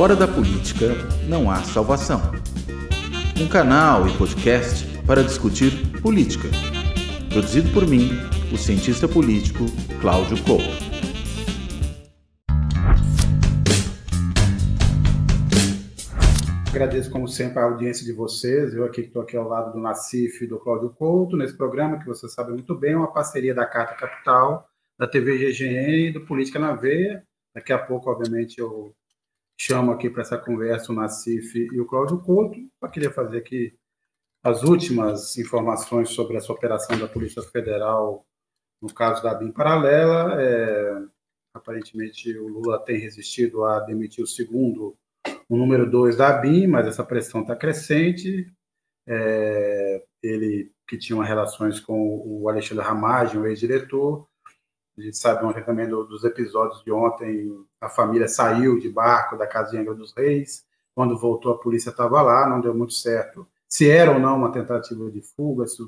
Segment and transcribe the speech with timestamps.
[0.00, 0.94] Fora da política
[1.28, 2.22] não há salvação.
[3.38, 6.48] Um canal e podcast para discutir política.
[7.28, 8.08] Produzido por mim,
[8.50, 9.66] o cientista político
[10.00, 10.64] Cláudio Couto.
[16.70, 18.72] Agradeço, como sempre, a audiência de vocês.
[18.72, 22.06] Eu aqui estou aqui ao lado do Nacif e do Cláudio Couto, nesse programa que
[22.06, 24.66] você sabe muito bem, uma parceria da Carta Capital,
[24.98, 27.22] da TV GGN e do Política na Veia.
[27.54, 28.94] Daqui a pouco, obviamente, eu
[29.62, 32.58] chamo aqui para essa conversa o Nacif e o Cláudio Couto.
[32.80, 33.76] Eu queria fazer aqui
[34.42, 38.24] as últimas informações sobre essa operação da Polícia Federal
[38.80, 40.40] no caso da BIM paralela.
[40.40, 41.02] É,
[41.52, 44.96] aparentemente, o Lula tem resistido a demitir o segundo,
[45.46, 48.50] o número dois da BIM, mas essa pressão está crescente.
[49.06, 54.26] É, ele, que tinha relações com o Alexandre Ramagem, o ex-diretor,
[54.98, 59.36] a gente sabe ontem também do, dos episódios de ontem, a família saiu de barco
[59.36, 63.46] da Angra dos Reis, quando voltou a polícia estava lá, não deu muito certo.
[63.68, 65.82] Se era ou não uma tentativa de fuga, se,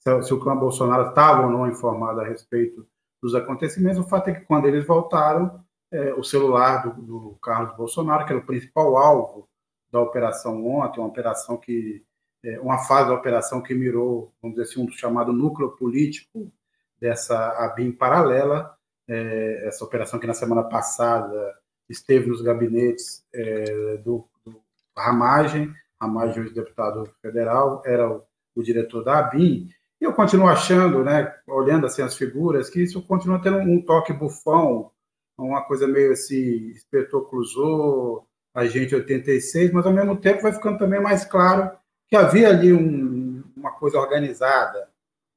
[0.00, 2.86] se, se o clã Bolsonaro estava ou não informado a respeito
[3.22, 7.76] dos acontecimentos, o fato é que quando eles voltaram, é, o celular do, do, Carlos
[7.76, 9.48] Bolsonaro, que era o principal alvo
[9.90, 12.04] da operação ontem, uma operação que
[12.44, 16.52] é, uma fase da operação que mirou, vamos dizer assim, um chamado núcleo político
[17.00, 18.74] dessa ABIM paralela,
[19.08, 21.54] é, essa operação que na semana passada
[21.88, 24.60] esteve nos gabinetes é, do, do
[24.96, 28.22] Ramagem, Ramagem, o deputado federal, era o,
[28.54, 29.68] o diretor da ABIM,
[30.00, 34.12] e eu continuo achando, né, olhando assim as figuras, que isso continua tendo um toque
[34.12, 34.92] bufão,
[35.36, 41.00] uma coisa meio assim, Espetor Cruzou, Agente 86, mas ao mesmo tempo vai ficando também
[41.00, 41.70] mais claro
[42.08, 44.87] que havia ali um, uma coisa organizada,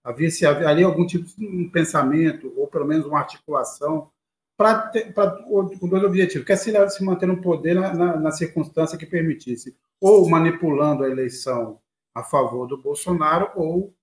[0.04, 4.10] Havia se ali algum tipo de um pensamento, ou pelo menos uma articulação,
[4.58, 4.92] para
[5.80, 9.06] com dois objetivos, que é se, se manter no poder na, na, na, circunstância que
[9.06, 11.80] permitisse, ou manipulando a eleição
[12.14, 13.94] a favor do Bolsonaro, ou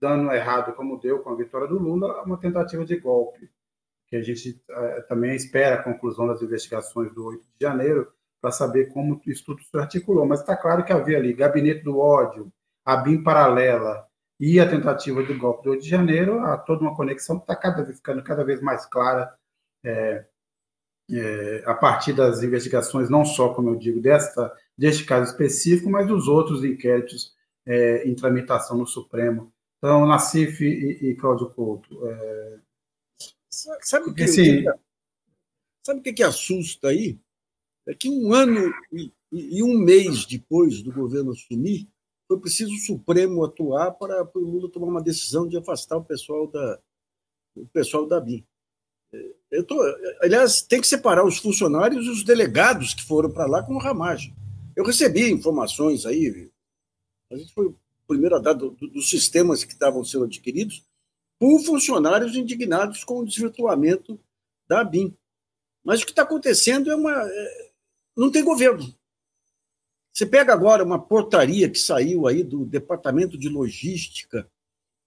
[0.00, 3.50] dando errado, como deu com a vitória do Lula, uma tentativa de golpe,
[4.08, 8.50] que a gente é, também espera a conclusão das investigações do 8 de janeiro, para
[8.50, 10.26] saber como isso tudo se articulou.
[10.26, 12.52] Mas está claro que havia ali gabinete do ódio,
[12.84, 14.06] a BIM paralela,
[14.44, 17.54] e a tentativa do golpe do 8 de janeiro, há toda uma conexão que está
[17.54, 19.32] cada vez, ficando cada vez mais clara
[19.84, 20.24] é,
[21.12, 26.08] é, a partir das investigações, não só, como eu digo, desta, deste caso específico, mas
[26.08, 29.52] dos outros inquéritos é, em tramitação no Supremo.
[29.78, 32.04] Então, Nassif e, e Cláudio Couto.
[32.08, 32.58] É,
[33.48, 34.64] sabe o que, esse...
[35.86, 37.16] sabe que, que assusta aí?
[37.86, 41.88] É que um ano e, e um mês depois do governo assumir,
[42.32, 46.04] foi preciso o Supremo atuar para, para o Lula tomar uma decisão de afastar o
[46.04, 46.80] pessoal da,
[47.54, 48.42] o pessoal da BIM.
[49.12, 49.78] É, eu tô,
[50.22, 54.34] aliás, tem que separar os funcionários e os delegados que foram para lá com ramagem.
[54.74, 56.50] Eu recebi informações aí,
[57.30, 60.86] a gente foi o primeiro a dar do, do, dos sistemas que estavam sendo adquiridos
[61.38, 64.18] por funcionários indignados com o desvirtuamento
[64.66, 65.14] da BIM.
[65.84, 67.12] Mas o que está acontecendo é uma.
[67.12, 67.70] É,
[68.16, 68.94] não tem governo.
[70.12, 74.50] Você pega agora uma portaria que saiu aí do Departamento de Logística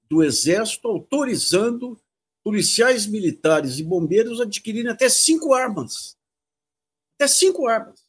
[0.10, 2.00] do Exército autorizando
[2.44, 6.18] policiais militares e bombeiros adquirirem até cinco armas.
[7.16, 8.04] Até cinco armas.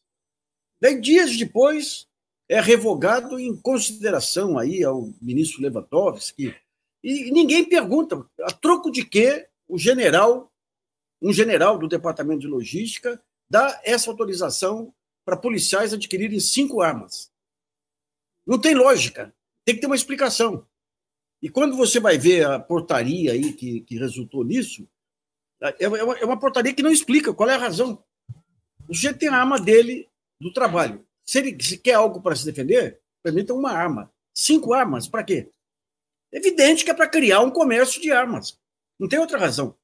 [0.81, 2.07] Daí, dias depois,
[2.49, 6.55] é revogado em consideração aí ao ministro Lewandowski.
[7.03, 10.53] E ninguém pergunta a troco de que o general,
[11.21, 14.93] um general do Departamento de Logística, dá essa autorização
[15.27, 17.33] para policiais adquirirem cinco armas.
[18.47, 20.65] Não tem lógica, tem que ter uma explicação.
[21.43, 24.89] E quando você vai ver a portaria aí que, que resultou nisso,
[25.61, 28.03] é, é uma, é uma portaria que não explica qual é a razão.
[28.89, 30.09] O sujeito tem a arma dele
[30.41, 31.05] do trabalho.
[31.25, 34.13] Se ele se quer algo para se defender, permita uma arma.
[34.33, 35.51] Cinco armas, para quê?
[36.31, 38.61] Evidente que é para criar um comércio de armas.
[38.97, 39.77] Não tem outra razão.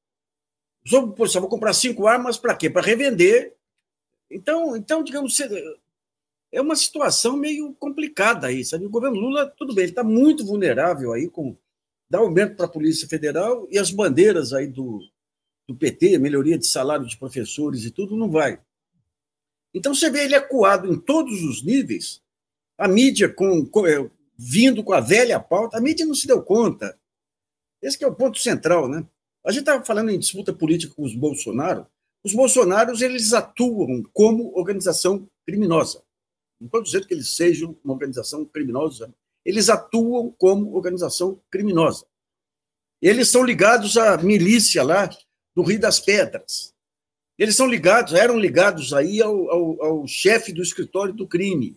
[0.85, 2.69] Sou policial, vou comprar cinco armas para quê?
[2.69, 3.57] Para revender
[4.35, 5.37] então, então, digamos,
[6.51, 8.85] é uma situação meio complicada aí, sabe?
[8.85, 11.57] O governo Lula, tudo bem, ele está muito vulnerável aí com
[12.09, 14.99] dar aumento para a Polícia Federal e as bandeiras aí do,
[15.67, 18.61] do PT, melhoria de salário de professores e tudo, não vai.
[19.73, 22.21] Então você vê ele acuado em todos os níveis,
[22.77, 26.43] a mídia com, com é, vindo com a velha pauta, a mídia não se deu
[26.43, 26.95] conta.
[27.81, 29.05] Esse é o ponto central, né?
[29.43, 31.87] A gente estava falando em disputa política com os Bolsonaro,
[32.23, 36.03] os bolsonaros eles atuam como organização criminosa.
[36.59, 39.13] Não estou dizendo que eles sejam uma organização criminosa.
[39.43, 42.05] Eles atuam como organização criminosa.
[43.01, 45.09] Eles são ligados à milícia lá
[45.53, 46.73] do Rio das Pedras.
[47.37, 51.75] Eles são ligados, eram ligados aí ao, ao, ao chefe do escritório do crime.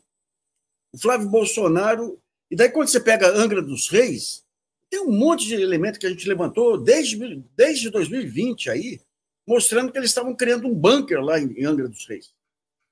[0.92, 2.20] O Flávio Bolsonaro.
[2.49, 4.44] E daí, quando você pega Angra dos Reis,
[4.88, 9.00] tem um monte de elemento que a gente levantou desde, desde 2020 aí,
[9.46, 12.34] mostrando que eles estavam criando um bunker lá em Angra dos Reis.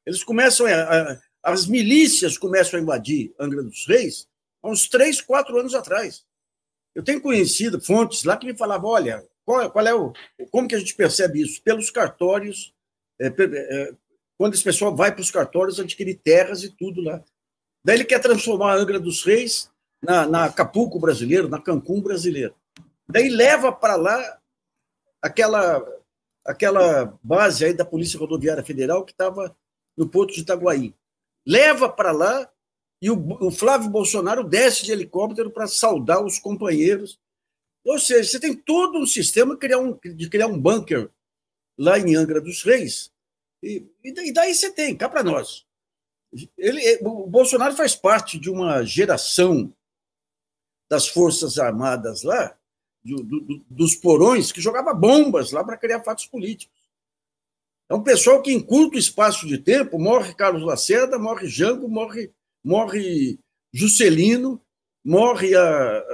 [0.07, 4.27] Eles começam a, as milícias começam a invadir Angra dos Reis
[4.63, 6.25] há uns três, quatro anos atrás.
[6.95, 10.13] Eu tenho conhecido fontes lá que me falavam, olha, qual, qual, é o.
[10.51, 11.63] Como que a gente percebe isso?
[11.63, 12.73] Pelos cartórios.
[13.21, 13.95] É, é,
[14.37, 17.23] quando esse pessoal vai para os cartórios adquirir terras e tudo lá.
[17.85, 19.71] Daí ele quer transformar a Angra dos Reis
[20.03, 22.55] na, na Acapulco brasileiro, na Cancún brasileiro.
[23.09, 24.39] Daí leva para lá
[25.21, 25.85] aquela,
[26.45, 29.57] aquela base aí da Polícia Rodoviária Federal que estava
[29.97, 30.95] no Porto de Itaguaí.
[31.47, 32.51] Leva para lá
[33.01, 37.19] e o, o Flávio Bolsonaro desce de helicóptero para saudar os companheiros
[37.85, 41.11] ou seja, você tem todo um sistema de criar um, de criar um bunker
[41.79, 43.13] lá em Angra dos Reis,
[43.63, 45.67] e, e daí você tem, cá para nós.
[46.57, 49.73] Ele, o Bolsonaro faz parte de uma geração
[50.91, 52.57] das Forças Armadas lá,
[53.05, 56.75] do, do, dos porões, que jogava bombas lá para criar fatos políticos.
[57.89, 62.33] É um pessoal que, em curto espaço de tempo, morre Carlos Lacerda, morre Jango, morre,
[62.65, 63.39] morre
[63.73, 64.61] Juscelino,
[65.05, 66.05] morre a,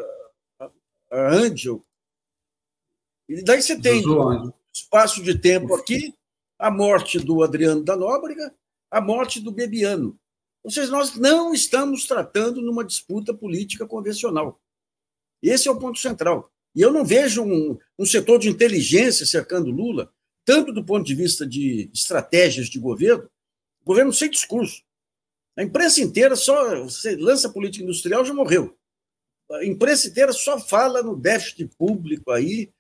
[1.13, 1.85] a Angel.
[3.29, 6.13] E daí você tem um espaço de tempo aqui,
[6.59, 8.53] a morte do Adriano da Nóbrega,
[8.91, 10.19] a morte do Bebiano.
[10.65, 14.61] Ou seja, nós não estamos tratando numa disputa política convencional.
[15.41, 16.51] Esse é o ponto central.
[16.75, 20.13] E eu não vejo um, um setor de inteligência cercando Lula,
[20.45, 23.29] tanto do ponto de vista de estratégias de governo,
[23.85, 24.83] governo sem discurso.
[25.57, 28.77] A imprensa inteira só você lança política industrial já morreu
[29.53, 32.73] a imprensa inteira só fala no déficit público aí.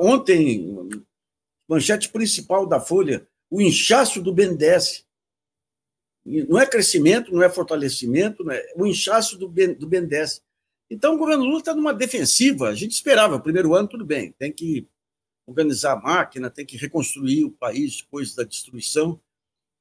[0.00, 0.88] Ontem,
[1.68, 5.04] manchete principal da Folha, o inchaço do BNDES.
[6.24, 10.42] Não é crescimento, não é fortalecimento, não é o inchaço do, do BNDES.
[10.90, 12.68] Então, o governo Lula está numa defensiva.
[12.68, 14.88] A gente esperava, primeiro ano, tudo bem, tem que
[15.46, 19.20] organizar a máquina, tem que reconstruir o país depois da destruição.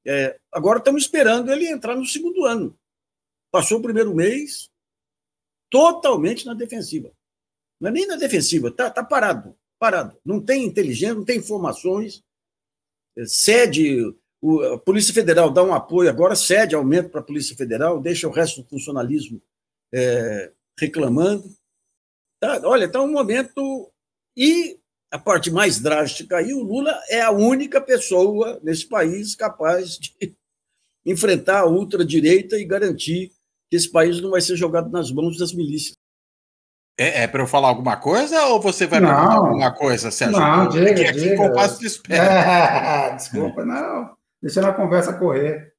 [0.05, 2.77] É, agora estamos esperando ele entrar no segundo ano.
[3.51, 4.69] Passou o primeiro mês,
[5.69, 7.11] totalmente na defensiva.
[7.79, 10.17] Não é nem na defensiva, está tá parado, parado.
[10.23, 12.23] Não tem inteligência, não tem informações.
[13.17, 14.01] É, cede,
[14.41, 18.27] o, a Polícia Federal dá um apoio agora, cede aumento para a Polícia Federal, deixa
[18.27, 19.41] o resto do funcionalismo
[19.93, 21.49] é, reclamando.
[22.39, 23.91] Tá, olha, está um momento.
[24.35, 24.77] E
[25.11, 30.13] a parte mais drástica aí, o Lula é a única pessoa nesse país capaz de
[31.05, 33.31] enfrentar a ultradireita e garantir
[33.69, 35.95] que esse país não vai ser jogado nas mãos das milícias.
[36.97, 40.39] É, é para eu falar alguma coisa ou você vai perguntar alguma coisa, Sérgio?
[40.39, 41.33] Não, diga, aqui, diga.
[41.33, 42.23] Aqui compasso de espera.
[42.23, 44.15] É, desculpa, não.
[44.41, 45.73] Deixa a conversa correr.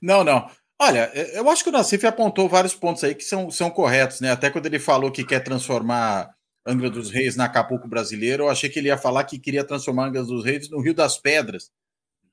[0.00, 0.48] Não, não.
[0.84, 4.30] Olha, eu acho que o Nassif apontou vários pontos aí que são, são corretos, né?
[4.30, 6.34] Até quando ele falou que quer transformar
[6.66, 10.08] Angra dos Reis na Acapulco brasileiro, eu achei que ele ia falar que queria transformar
[10.08, 11.70] Angra dos Reis no Rio das Pedras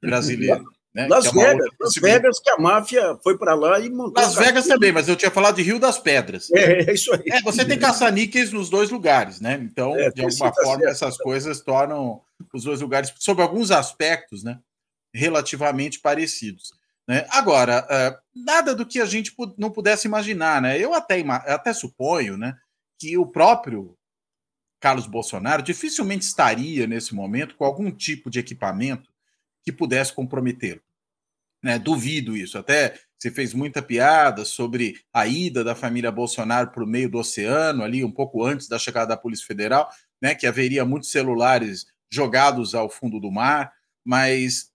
[0.02, 0.66] brasileiro.
[0.94, 1.08] Né?
[1.08, 4.22] Las é Vegas, Las Vegas, que a máfia foi para lá e montou.
[4.22, 6.52] Las Vegas também, mas eu tinha falado de Rio das Pedras.
[6.52, 7.24] É, é isso aí.
[7.28, 9.58] É, você tem caça-níqueis nos dois lugares, né?
[9.64, 10.92] Então, é, de alguma forma, certo.
[10.92, 12.20] essas coisas tornam
[12.54, 14.60] os dois lugares, sob alguns aspectos, né,
[15.14, 16.74] relativamente parecidos.
[17.12, 17.28] Né?
[17.30, 20.80] Agora, uh, nada do que a gente não pudesse imaginar, né?
[20.80, 22.56] Eu até, até suponho, né,
[22.98, 23.98] que o próprio
[24.80, 29.12] Carlos Bolsonaro dificilmente estaria nesse momento com algum tipo de equipamento
[29.62, 30.80] que pudesse comprometê-lo.
[31.62, 32.58] Né, duvido isso.
[32.58, 37.18] Até você fez muita piada sobre a ida da família Bolsonaro para o meio do
[37.18, 41.88] oceano, ali um pouco antes da chegada da Polícia Federal, né, que haveria muitos celulares
[42.10, 44.71] jogados ao fundo do mar, mas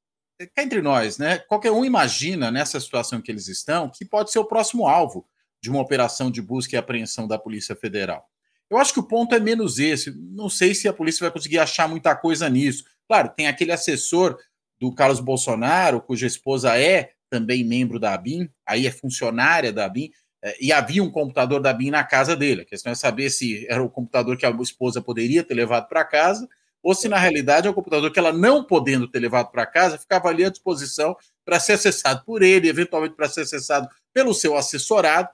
[0.54, 4.38] cá entre nós, né, qualquer um imagina nessa situação que eles estão que pode ser
[4.38, 5.26] o próximo alvo
[5.62, 8.28] de uma operação de busca e apreensão da Polícia Federal.
[8.68, 10.10] Eu acho que o ponto é menos esse.
[10.16, 12.84] Não sei se a polícia vai conseguir achar muita coisa nisso.
[13.06, 14.36] Claro, tem aquele assessor
[14.78, 20.10] do Carlos Bolsonaro, cuja esposa é também membro da ABIN, aí é funcionária da ABIN,
[20.42, 22.62] é, e havia um computador da ABIN na casa dele.
[22.62, 26.04] A questão é saber se era o computador que a esposa poderia ter levado para
[26.04, 26.48] casa,
[26.86, 29.98] ou se na realidade é um computador que ela não podendo ter levado para casa,
[29.98, 34.56] ficava ali à disposição para ser acessado por ele, eventualmente para ser acessado pelo seu
[34.56, 35.28] assessorado,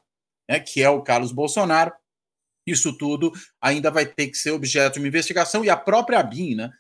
[0.48, 1.92] né, que é o Carlos Bolsonaro.
[2.66, 3.30] Isso tudo
[3.60, 6.72] ainda vai ter que ser objeto de uma investigação, e a própria ABIN está né,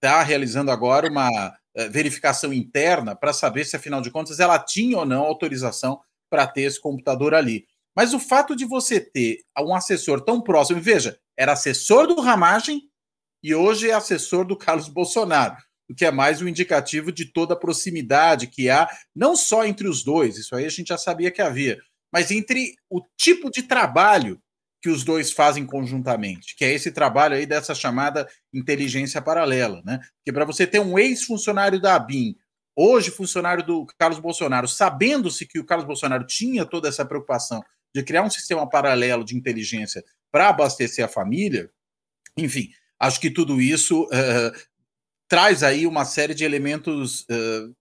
[0.00, 1.28] tá realizando agora uma
[1.74, 6.46] eh, verificação interna para saber se, afinal de contas, ela tinha ou não autorização para
[6.46, 7.66] ter esse computador ali.
[7.96, 12.89] Mas o fato de você ter um assessor tão próximo, veja, era assessor do Ramagem
[13.42, 15.56] e hoje é assessor do Carlos Bolsonaro.
[15.88, 19.88] o que é mais um indicativo de toda a proximidade que há, não só entre
[19.88, 21.80] os dois, isso aí a gente já sabia que havia,
[22.12, 24.40] mas entre o tipo de trabalho
[24.82, 30.00] que os dois fazem conjuntamente, que é esse trabalho aí dessa chamada inteligência paralela, né?
[30.24, 32.34] Que para você ter um ex-funcionário da ABIN,
[32.74, 37.62] hoje funcionário do Carlos Bolsonaro, sabendo-se que o Carlos Bolsonaro tinha toda essa preocupação
[37.94, 41.70] de criar um sistema paralelo de inteligência para abastecer a família,
[42.36, 42.70] enfim,
[43.00, 44.70] acho que tudo isso uh,
[45.26, 47.74] traz aí uma série de elementos uh,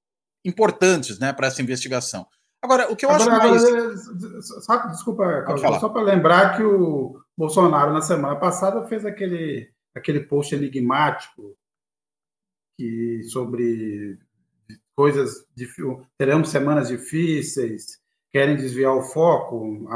[0.46, 2.26] importantes né, para essa investigação.
[2.62, 3.64] Agora, o que eu agora, acho mais...
[3.64, 9.72] Agora, só, desculpa, Carlos, só para lembrar que o Bolsonaro, na semana passada, fez aquele,
[9.96, 11.56] aquele post enigmático
[12.78, 14.18] que, sobre
[14.96, 15.46] coisas,
[16.18, 18.00] teremos semanas difíceis,
[18.32, 19.88] querem desviar o foco.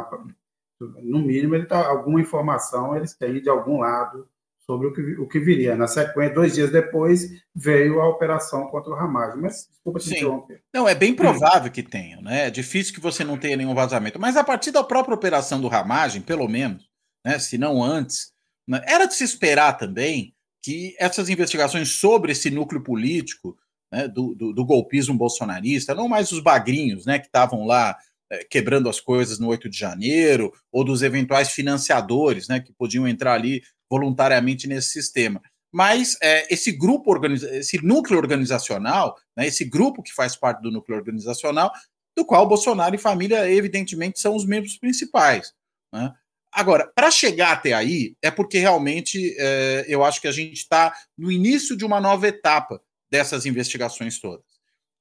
[0.80, 4.28] No mínimo, ele tá, alguma informação eles têm de algum lado
[4.66, 5.76] sobre o que, o que viria.
[5.76, 9.42] Na sequência, dois dias depois, veio a operação contra o Ramagem.
[9.42, 10.62] Mas, desculpa te interromper.
[10.74, 12.48] Não, é bem provável que tenha, né?
[12.48, 14.20] É difícil que você não tenha nenhum vazamento.
[14.20, 16.88] Mas a partir da própria operação do Ramagem, pelo menos,
[17.26, 18.32] né, se não antes,
[18.68, 23.58] né, era de se esperar também que essas investigações sobre esse núcleo político
[23.92, 27.98] né, do, do, do, golpismo bolsonarista, não mais os bagrinhos né, que estavam lá
[28.32, 33.08] é, quebrando as coisas no 8 de janeiro, ou dos eventuais financiadores né, que podiam
[33.08, 33.62] entrar ali
[33.94, 35.40] voluntariamente nesse sistema.
[35.72, 40.98] Mas é, esse grupo, esse núcleo organizacional, né, esse grupo que faz parte do núcleo
[40.98, 41.72] organizacional,
[42.16, 45.54] do qual Bolsonaro e família, evidentemente, são os membros principais.
[45.92, 46.12] Né?
[46.52, 50.94] Agora, para chegar até aí, é porque realmente é, eu acho que a gente está
[51.18, 52.82] no início de uma nova etapa
[53.12, 54.46] dessas investigações todas.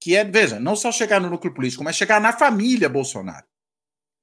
[0.00, 3.46] Que é, veja, não só chegar no núcleo político, mas chegar na família Bolsonaro.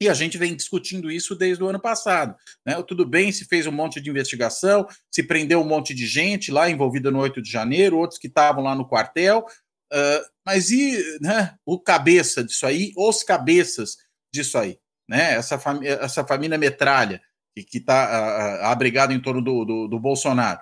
[0.01, 2.35] E a gente vem discutindo isso desde o ano passado.
[2.65, 2.81] Né?
[2.83, 6.69] Tudo bem se fez um monte de investigação, se prendeu um monte de gente lá
[6.69, 9.45] envolvida no 8 de janeiro, outros que estavam lá no quartel,
[9.91, 13.97] uh, mas e né, o cabeça disso aí, os cabeças
[14.33, 14.79] disso aí?
[15.07, 15.33] Né?
[15.33, 17.21] Essa, fami essa família metralha
[17.67, 20.61] que está abrigada em torno do, do, do, Bolsonaro.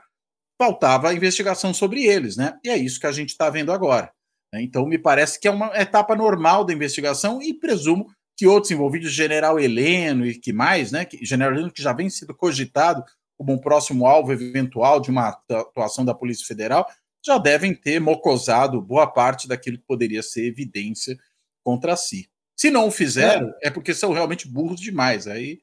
[0.60, 2.58] Faltava a investigação sobre eles, né?
[2.64, 4.12] E é isso que a gente está vendo agora.
[4.52, 4.64] Né?
[4.64, 9.12] Então, me parece que é uma etapa normal da investigação e presumo que outros envolvidos,
[9.12, 11.04] General Heleno e que mais, né?
[11.04, 13.04] Que, General Heleno que já vem sendo cogitado
[13.36, 16.88] como um próximo alvo eventual de uma atuação da Polícia Federal,
[17.26, 21.18] já devem ter mocosado boa parte daquilo que poderia ser evidência
[21.64, 22.30] contra si.
[22.56, 25.28] Se não o fizeram, é, é porque são realmente burros demais.
[25.28, 25.60] Aí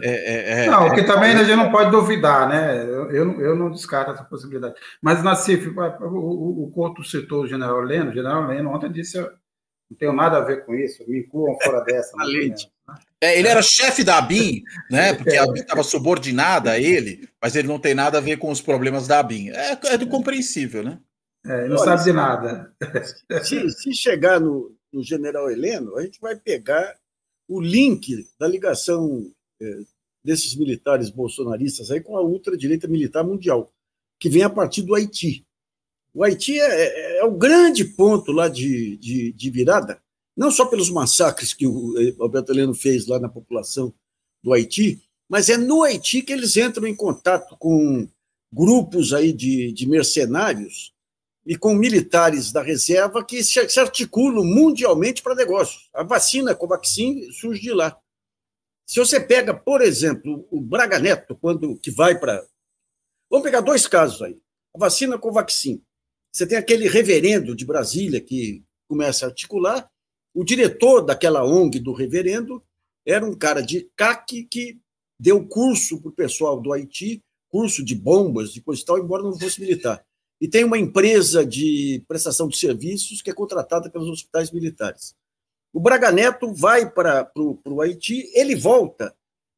[0.00, 2.84] é, é, é, não, o que também a gente não pode duvidar, né?
[2.84, 4.74] Eu, eu, eu não descarto essa possibilidade.
[5.00, 8.10] Mas, Nassif, o, o, o Couto citou o general Leno.
[8.10, 9.18] O general Leno ontem disse
[9.92, 12.16] não tenho nada a ver com isso, me incluam fora dessa.
[13.20, 15.12] É, ele era chefe da ABIN, né?
[15.14, 18.50] Porque a ABIN estava subordinada a ele, mas ele não tem nada a ver com
[18.50, 19.50] os problemas da ABIN.
[19.50, 20.98] É, é do compreensível, né?
[21.44, 22.72] É, não Olha, sabe de nada.
[23.42, 26.96] Se, se chegar no, no, general Heleno, a gente vai pegar
[27.48, 29.28] o link da ligação
[29.60, 29.78] é,
[30.24, 33.72] desses militares bolsonaristas aí com a ultradireita militar mundial,
[34.20, 35.44] que vem a partir do Haiti.
[36.14, 40.02] O Haiti é, é, é o grande ponto lá de, de, de, virada,
[40.36, 43.92] não só pelos massacres que o eh, Alberto Heleno fez lá na população
[44.42, 48.06] do Haiti, mas é no Haiti que eles entram em contato com
[48.52, 50.92] grupos aí de, de mercenários
[51.46, 55.88] e com militares da reserva que se, se articulam mundialmente para negócios.
[55.94, 57.98] A vacina Covaxin surge de lá.
[58.86, 62.46] Se você pega, por exemplo, o Braga Neto, quando que vai para.
[63.30, 64.38] Vamos pegar dois casos aí.
[64.74, 65.82] A vacina Covaxin.
[66.32, 69.88] Você tem aquele reverendo de Brasília que começa a articular.
[70.34, 72.62] O diretor daquela ONG do reverendo
[73.06, 74.80] era um cara de CAC que
[75.20, 79.22] deu curso para o pessoal do Haiti, curso de bombas, de coisa e tal, embora
[79.22, 80.02] não fosse militar.
[80.40, 85.14] E tem uma empresa de prestação de serviços que é contratada pelos hospitais militares.
[85.72, 89.14] O Braga Neto vai para o Haiti, ele volta,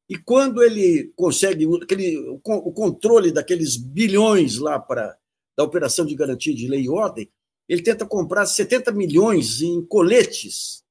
[0.09, 5.17] e quando ele consegue aquele, o controle daqueles bilhões lá para
[5.57, 7.31] da Operação de Garantia de Lei e Ordem,
[7.69, 10.85] ele tenta comprar 70 milhões em coletes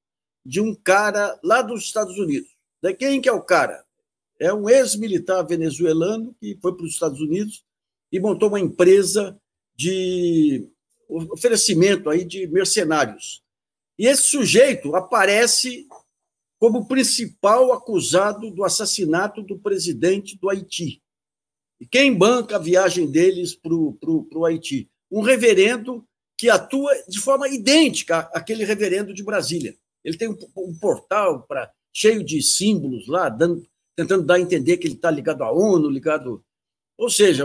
[0.44, 2.50] de um cara lá dos Estados Unidos.
[2.82, 3.84] Daí quem que é o cara?
[4.38, 7.64] É um ex-militar venezuelano que foi para os Estados Unidos
[8.10, 9.40] e montou uma empresa
[9.76, 10.68] de
[11.08, 13.42] oferecimento aí de mercenários.
[13.98, 15.86] E esse sujeito aparece
[16.58, 21.02] como principal acusado do assassinato do presidente do Haiti.
[21.84, 24.88] E quem banca a viagem deles para o Haiti?
[25.12, 26.02] Um reverendo
[26.34, 29.76] que atua de forma idêntica àquele reverendo de Brasília.
[30.02, 34.78] Ele tem um, um portal para cheio de símbolos lá, dando, tentando dar a entender
[34.78, 36.42] que ele está ligado à ONU, ligado.
[36.96, 37.44] Ou seja,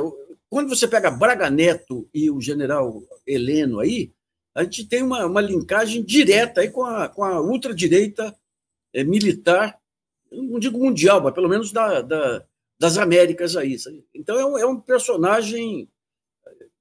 [0.50, 4.14] quando você pega Braga Neto e o general Heleno aí,
[4.56, 8.34] a gente tem uma, uma linkagem direta aí com a, com a ultradireita
[8.94, 9.78] é, militar,
[10.32, 12.46] não digo mundial, mas pelo menos da, da
[12.80, 13.78] das Américas aí.
[13.78, 14.06] Sabe?
[14.14, 15.90] Então é um, é um, personagem,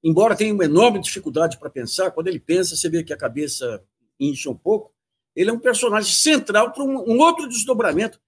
[0.03, 3.83] embora tenha uma enorme dificuldade para pensar, quando ele pensa, você vê que a cabeça
[4.19, 4.93] incha um pouco,
[5.35, 8.19] ele é um personagem central para um, um outro desdobramento.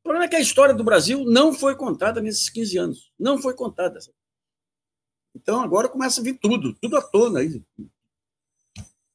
[0.00, 3.12] O problema é que a história do Brasil não foi contada nesses 15 anos.
[3.18, 4.00] Não foi contada.
[4.00, 4.16] Sabe?
[5.34, 7.40] Então agora começa a vir tudo, tudo à tona.
[7.40, 7.62] Aí.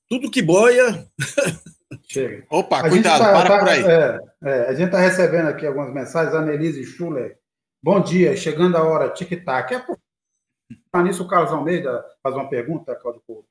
[0.07, 1.09] Tudo que boia.
[2.07, 2.45] Chega.
[2.49, 3.83] Opa, a cuidado, tá, para tá, por aí.
[3.83, 6.33] É, é, a gente está recebendo aqui algumas mensagens.
[6.33, 7.37] A Annelise Schuller.
[7.83, 9.73] Bom dia, chegando a hora, tic-tac.
[9.75, 13.49] É nisso o Carlos Almeida faz uma pergunta, Claudio Couto.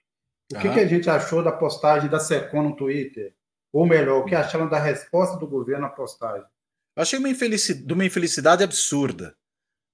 [0.51, 3.35] O que, que, a gente achou da postagem da SECOM no Twitter?
[3.71, 6.47] Ou melhor, o que acharam da resposta do governo à postagem?
[6.97, 9.37] Eu achei uma infelicidade, de uma infelicidade absurda.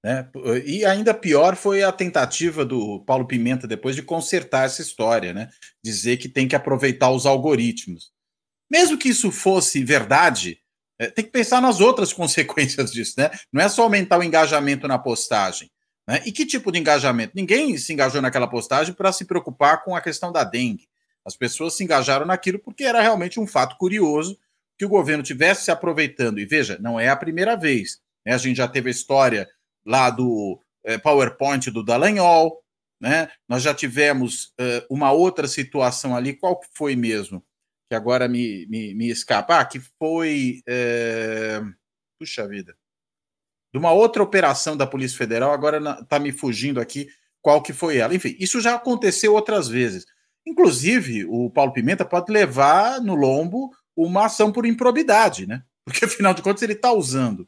[0.04, 0.30] Né?
[0.64, 5.50] E ainda pior foi a tentativa do Paulo Pimenta depois de consertar essa história, né?
[5.82, 8.12] dizer que tem que aproveitar os algoritmos.
[8.70, 10.60] Mesmo que isso fosse verdade,
[10.98, 13.30] é, tem que pensar nas outras consequências disso, né?
[13.52, 15.70] Não é só aumentar o engajamento na postagem.
[16.06, 16.22] Né?
[16.24, 17.32] E que tipo de engajamento?
[17.34, 20.88] Ninguém se engajou naquela postagem para se preocupar com a questão da dengue.
[21.24, 24.38] As pessoas se engajaram naquilo porque era realmente um fato curioso
[24.78, 26.38] que o governo tivesse se aproveitando.
[26.38, 28.00] E veja, não é a primeira vez.
[28.24, 28.32] Né?
[28.32, 29.48] A gente já teve a história
[29.84, 32.62] lá do é, PowerPoint do Dallagnol,
[33.00, 33.30] né?
[33.48, 37.44] Nós já tivemos uh, uma outra situação ali, qual foi mesmo?
[37.88, 40.62] Que agora me, me, me escapa, ah, que foi.
[40.66, 41.60] É...
[42.18, 42.76] Puxa vida.
[43.72, 47.08] De uma outra operação da Polícia Federal, agora está me fugindo aqui
[47.40, 48.14] qual que foi ela.
[48.14, 50.06] Enfim, isso já aconteceu outras vezes.
[50.46, 55.62] Inclusive, o Paulo Pimenta pode levar no lombo uma ação por improbidade, né?
[55.84, 57.46] Porque, afinal de contas, ele está usando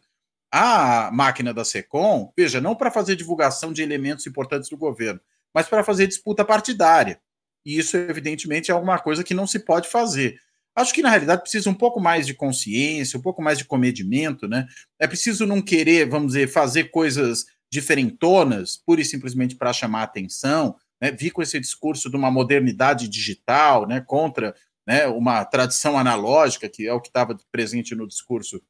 [0.53, 5.21] a máquina da SECOM, veja, não para fazer divulgação de elementos importantes do governo,
[5.55, 7.21] mas para fazer disputa partidária.
[7.65, 10.41] E isso, evidentemente, é alguma coisa que não se pode fazer.
[10.75, 14.49] Acho que, na realidade, precisa um pouco mais de consciência, um pouco mais de comedimento,
[14.49, 14.67] né?
[14.99, 20.77] É preciso não querer, vamos dizer, fazer coisas diferentonas, pura e simplesmente para chamar atenção,
[21.01, 21.11] né?
[21.11, 24.01] Vi com esse discurso de uma modernidade digital, né?
[24.01, 24.55] Contra
[24.87, 28.63] né, uma tradição analógica, que é o que estava presente no discurso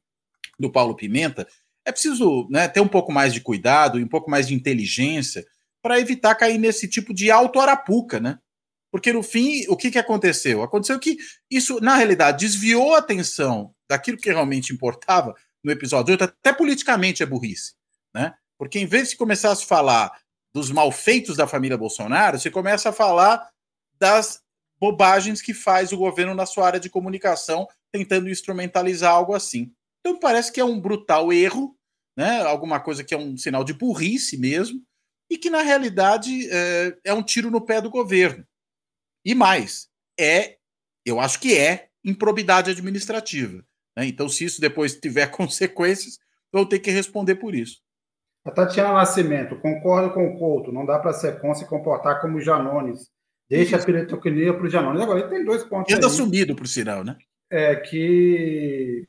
[0.59, 1.47] do Paulo Pimenta,
[1.85, 5.45] é preciso né, ter um pouco mais de cuidado e um pouco mais de inteligência
[5.81, 8.37] para evitar cair nesse tipo de auto-arapuca, né?
[8.91, 10.61] Porque no fim, o que, que aconteceu?
[10.61, 11.17] Aconteceu que
[11.49, 17.23] isso, na realidade, desviou a atenção daquilo que realmente importava no episódio 8, até politicamente
[17.23, 17.73] é burrice,
[18.13, 18.33] né?
[18.57, 20.11] Porque em vez de começar a se falar
[20.53, 23.49] dos malfeitos da família Bolsonaro, você começa a falar
[23.97, 24.41] das
[24.79, 29.71] bobagens que faz o governo na sua área de comunicação, tentando instrumentalizar algo assim.
[29.99, 31.77] Então parece que é um brutal erro,
[32.17, 32.41] né?
[32.41, 34.81] alguma coisa que é um sinal de burrice mesmo,
[35.29, 38.45] e que na realidade é, é um tiro no pé do governo.
[39.23, 39.87] E mais,
[40.19, 40.57] é,
[41.05, 43.63] eu acho que é improbidade administrativa.
[43.95, 44.07] Né?
[44.07, 46.19] Então, se isso depois tiver consequências,
[46.51, 47.81] vão ter que responder por isso.
[48.43, 52.41] A Tatiana Nascimento, concordo com o Couto, não dá para ser com se comportar como
[52.41, 53.11] Janones.
[53.47, 53.83] Deixa isso.
[53.83, 55.01] a pirotecnia para o Janones.
[55.01, 55.93] Agora, ele tem dois pontos.
[55.93, 57.17] Ele assumido, por sinal, né?
[57.51, 59.07] É que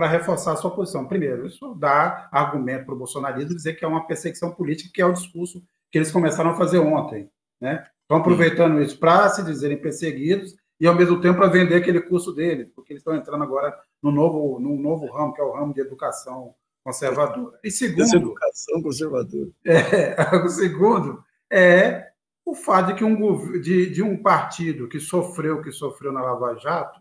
[0.00, 1.06] para reforçar a sua posição.
[1.06, 5.04] Primeiro, isso dá argumento para o bolsonarismo dizer que é uma perseguição política, que é
[5.04, 7.30] o discurso que eles começaram a fazer ontem.
[7.60, 7.86] Né?
[8.10, 12.32] Estão aproveitando isso para se dizerem perseguidos e, ao mesmo tempo, para vender aquele curso
[12.32, 15.72] deles, porque eles estão entrando agora no novo, no novo ramo, que é o ramo
[15.72, 17.60] de educação conservadora.
[17.62, 18.12] E segundo.
[18.12, 19.50] educação conservadora.
[19.64, 22.10] É, o segundo é
[22.44, 26.58] o fato de que um, de, de um partido que sofreu que sofreu na Lava
[26.58, 27.00] Jato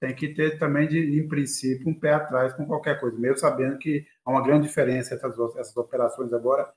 [0.00, 3.78] tem que ter também, de, em princípio, um pé atrás com qualquer coisa, mesmo sabendo
[3.78, 6.68] que há uma grande diferença entre essas, essas operações agora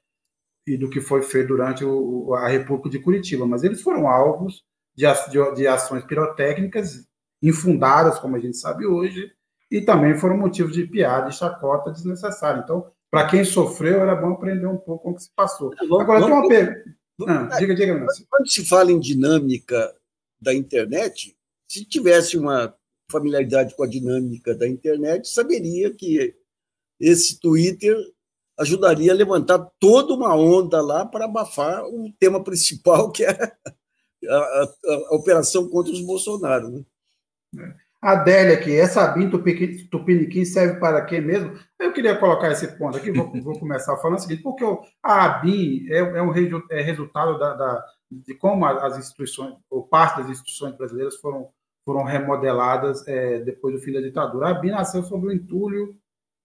[0.69, 3.45] e do que foi feito durante o, a República de Curitiba.
[3.47, 4.63] Mas eles foram alvos
[4.95, 7.07] de, de, de ações pirotécnicas
[7.41, 9.31] infundadas, como a gente sabe hoje,
[9.71, 12.61] e também foram motivo de piada e chacota desnecessária.
[12.63, 15.73] Então, para quem sofreu, era bom aprender um pouco com o que se passou.
[15.99, 16.95] Agora, tem uma pergunta.
[17.27, 19.93] Ah, diga, diga, Quando se fala em dinâmica
[20.39, 21.35] da internet,
[21.67, 22.73] se tivesse uma
[23.11, 26.35] familiaridade com a dinâmica da internet, saberia que
[26.99, 27.95] esse Twitter
[28.59, 34.35] ajudaria a levantar toda uma onda lá para abafar o tema principal, que é a,
[34.35, 34.67] a,
[35.11, 36.85] a operação contra os Bolsonaro.
[37.53, 37.75] Né?
[38.01, 41.57] Adélia aqui, essa BIM Tupiniquim serve para quê mesmo?
[41.77, 44.63] Eu queria colocar esse ponto aqui, vou, vou começar falando o seguinte, porque
[45.03, 46.33] a ABIN é, é um
[46.69, 51.49] é resultado da, da, de como as instituições, ou parte das instituições brasileiras foram
[51.85, 54.49] foram remodeladas é, depois do fim da ditadura.
[54.49, 55.95] A BIM nasceu sob o entulho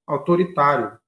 [0.07, 0.99] autoritário.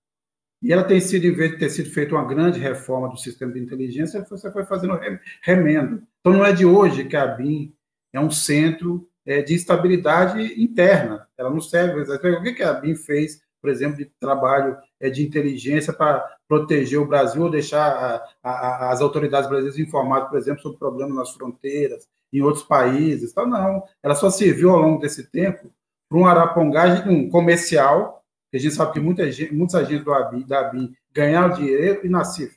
[0.66, 3.52] E ela tem sido, em vez de ter sido feita uma grande reforma do sistema
[3.52, 4.98] de inteligência, você foi fazendo
[5.40, 6.02] remendo.
[6.18, 7.72] Então, não é de hoje que a BIM
[8.12, 11.24] é um centro é, de estabilidade interna.
[11.38, 12.00] Ela não serve.
[12.00, 17.06] O que a BIM fez, por exemplo, de trabalho é, de inteligência para proteger o
[17.06, 22.64] Brasil ou deixar as autoridades brasileiras informadas, por exemplo, sobre problemas nas fronteiras, em outros
[22.64, 23.30] países?
[23.30, 23.84] Então, não.
[24.02, 25.70] Ela só serviu ao longo desse tempo
[26.08, 28.15] para um arapongagem um comercial,
[28.56, 32.08] a gente sabe que muita gente, muitos agentes do ABI, da ABI ganharam dinheiro, e
[32.08, 32.56] na CIF,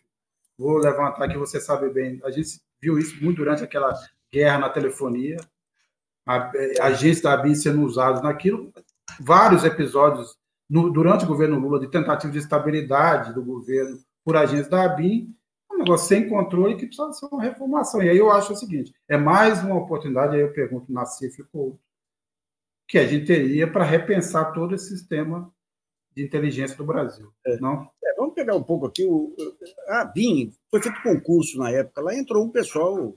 [0.57, 3.93] vou levantar que você sabe bem, a gente viu isso muito durante aquela
[4.31, 5.37] guerra na telefonia,
[6.81, 8.71] agentes da ABI sendo usados naquilo,
[9.19, 10.37] vários episódios
[10.69, 15.35] no, durante o governo Lula de tentativa de estabilidade do governo por agentes da ABIN,
[15.71, 18.03] é um negócio sem controle que precisa ser uma reformação.
[18.03, 21.43] E aí eu acho o seguinte: é mais uma oportunidade, aí eu pergunto na CIF
[22.87, 25.51] que a gente teria para repensar todo esse sistema
[26.15, 27.31] de inteligência do Brasil.
[27.45, 27.57] É.
[27.59, 27.89] Não?
[28.03, 29.05] É, vamos pegar um pouco aqui.
[29.05, 29.35] O,
[29.87, 33.15] a BIM foi feito concurso na época, lá entrou um pessoal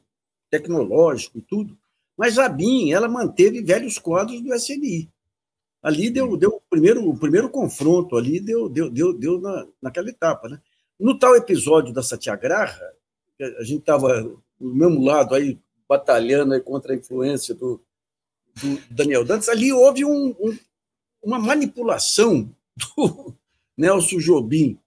[0.50, 1.76] tecnológico e tudo,
[2.16, 5.11] mas a BIM ela manteve velhos quadros do SNI.
[5.83, 10.09] Ali deu, deu o, primeiro, o primeiro confronto, ali deu, deu, deu, deu na, naquela
[10.09, 10.48] etapa.
[10.48, 10.61] Né?
[10.98, 12.81] No tal episódio da Satyagraha,
[13.40, 17.81] a gente estava do mesmo lado aí, batalhando aí contra a influência do,
[18.55, 20.57] do Daniel Dantas, ali houve um, um,
[21.20, 23.35] uma manipulação do
[23.77, 24.79] Nelson Jobim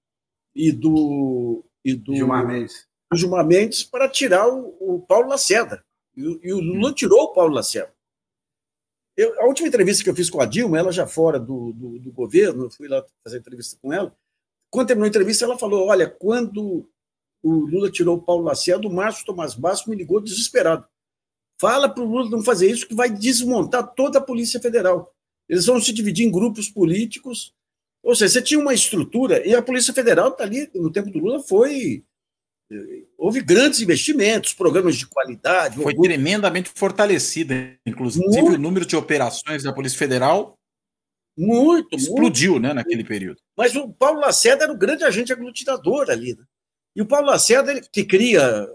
[0.54, 5.84] e do, e do Gilmar Mendes, Gilmar Mendes para tirar o, o Paulo Lacerda.
[6.16, 7.94] E, e o Lula tirou o Paulo Lacerda.
[9.18, 12.00] Eu, a última entrevista que eu fiz com a Dilma, ela já fora do, do,
[12.00, 14.16] do governo, eu fui lá fazer entrevista com ela.
[14.70, 16.90] Quando terminou a entrevista, ela falou: Olha, quando
[17.42, 20.86] o Lula tirou o Paulo Lacerda, o Márcio Tomás Basso me ligou desesperado.
[21.62, 25.14] Fala para o Lula não fazer isso, que vai desmontar toda a Polícia Federal.
[25.48, 27.54] Eles vão se dividir em grupos políticos.
[28.06, 31.18] Ou seja, você tinha uma estrutura, e a Polícia Federal está ali, no tempo do
[31.18, 32.04] Lula, foi
[33.18, 35.76] houve grandes investimentos, programas de qualidade.
[35.76, 36.08] Foi houve...
[36.08, 38.56] tremendamente fortalecida, inclusive muito.
[38.56, 40.58] o número de operações da Polícia Federal
[41.38, 42.64] muito explodiu, muito.
[42.64, 43.42] né, naquele período.
[43.58, 46.44] Mas o Paulo Lacerda era o grande agente aglutinador ali, né?
[46.96, 48.68] E o Paulo Lacerda ele, que cria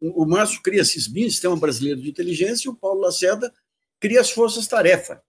[0.00, 3.52] o Márcio cria CISBIN, Sistema Brasileiro de Inteligência, e o Paulo Lacerda
[3.98, 5.22] cria as forças-tarefa.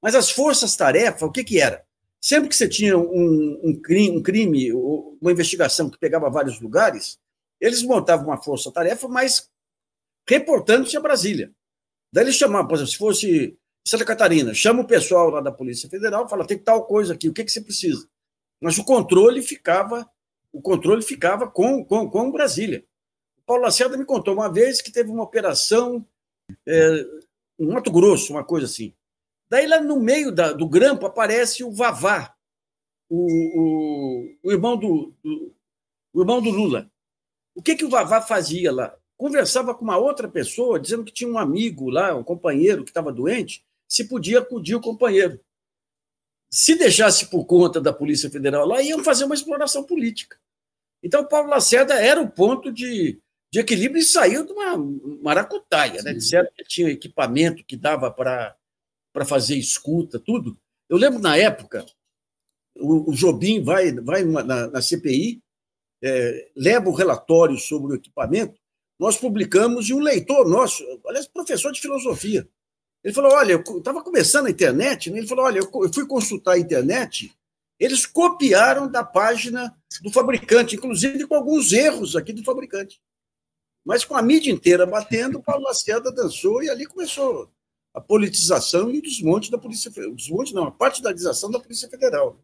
[0.00, 1.84] Mas as forças-tarefa, o que que era?
[2.20, 7.18] Sempre que você tinha um, um, crime, um crime, uma investigação que pegava vários lugares,
[7.58, 9.50] eles montavam uma força-tarefa, mas
[10.28, 11.50] reportando-se a Brasília.
[12.12, 15.88] Daí eles chamavam, por exemplo, se fosse Santa Catarina, chama o pessoal lá da Polícia
[15.88, 18.06] Federal, fala, tem tal coisa aqui, o que, que você precisa?
[18.60, 20.08] Mas o controle ficava,
[20.52, 22.84] o controle ficava com, com, com Brasília.
[23.38, 26.06] O Paulo Lacerda me contou uma vez que teve uma operação
[26.66, 27.04] é,
[27.58, 28.94] no Mato Grosso, uma coisa assim.
[29.50, 32.32] Daí, lá no meio da, do grampo, aparece o Vavá,
[33.08, 33.26] o,
[33.60, 35.52] o, o irmão do, do,
[36.12, 36.88] o irmão do Lula.
[37.54, 38.96] O que, que o Vavá fazia lá?
[39.16, 43.12] Conversava com uma outra pessoa, dizendo que tinha um amigo lá, um companheiro que estava
[43.12, 45.40] doente, se podia acudir o companheiro.
[46.48, 50.38] Se deixasse por conta da Polícia Federal lá, iam fazer uma exploração política.
[51.02, 53.20] Então, Paulo Lacerda era o ponto de,
[53.52, 54.76] de equilíbrio e saiu de uma
[55.22, 56.02] maracutaia.
[56.02, 56.12] Né?
[56.12, 58.56] Disseram que tinha equipamento que dava para
[59.12, 60.56] para fazer escuta, tudo.
[60.88, 61.84] Eu lembro na época,
[62.76, 65.42] o, o Jobim vai, vai na, na CPI,
[66.02, 68.58] é, leva o relatório sobre o equipamento,
[68.98, 72.48] nós publicamos e um leitor nosso, aliás, professor de filosofia,
[73.02, 75.18] ele falou: Olha, eu estava começando a internet, né?
[75.18, 77.32] ele falou: Olha, eu fui consultar a internet,
[77.78, 83.00] eles copiaram da página do fabricante, inclusive com alguns erros aqui do fabricante.
[83.84, 87.50] Mas com a mídia inteira batendo, o Paulo Lacerda dançou e ali começou
[87.94, 90.14] a politização e o desmonte da Polícia Federal.
[90.14, 92.38] Desmonte não, a partidarização da Polícia Federal.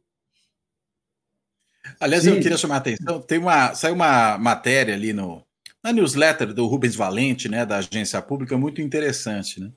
[2.00, 2.30] Aliás, Sim.
[2.30, 5.44] eu queria chamar a atenção, tem uma, saiu uma matéria ali no,
[5.82, 9.60] na newsletter do Rubens Valente, né, da agência pública, muito interessante.
[9.60, 9.70] Né?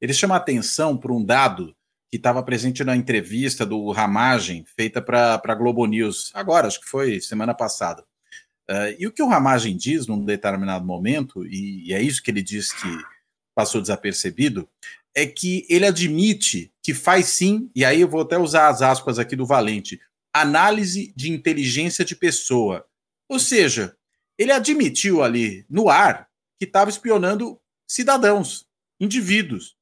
[0.00, 1.74] Ele chama a atenção para um dado
[2.08, 6.88] que estava presente na entrevista do Ramagem, feita para a Globo News, agora, acho que
[6.88, 8.04] foi semana passada.
[8.70, 12.30] Uh, e o que o Ramagem diz num determinado momento, e, e é isso que
[12.30, 12.88] ele diz que
[13.54, 14.68] passou desapercebido,
[15.16, 19.18] é que ele admite que faz sim, e aí eu vou até usar as aspas
[19.18, 19.98] aqui do Valente,
[20.30, 22.86] análise de inteligência de pessoa.
[23.26, 23.96] Ou seja,
[24.36, 28.66] ele admitiu ali no ar que estava espionando cidadãos,
[29.00, 29.74] indivíduos.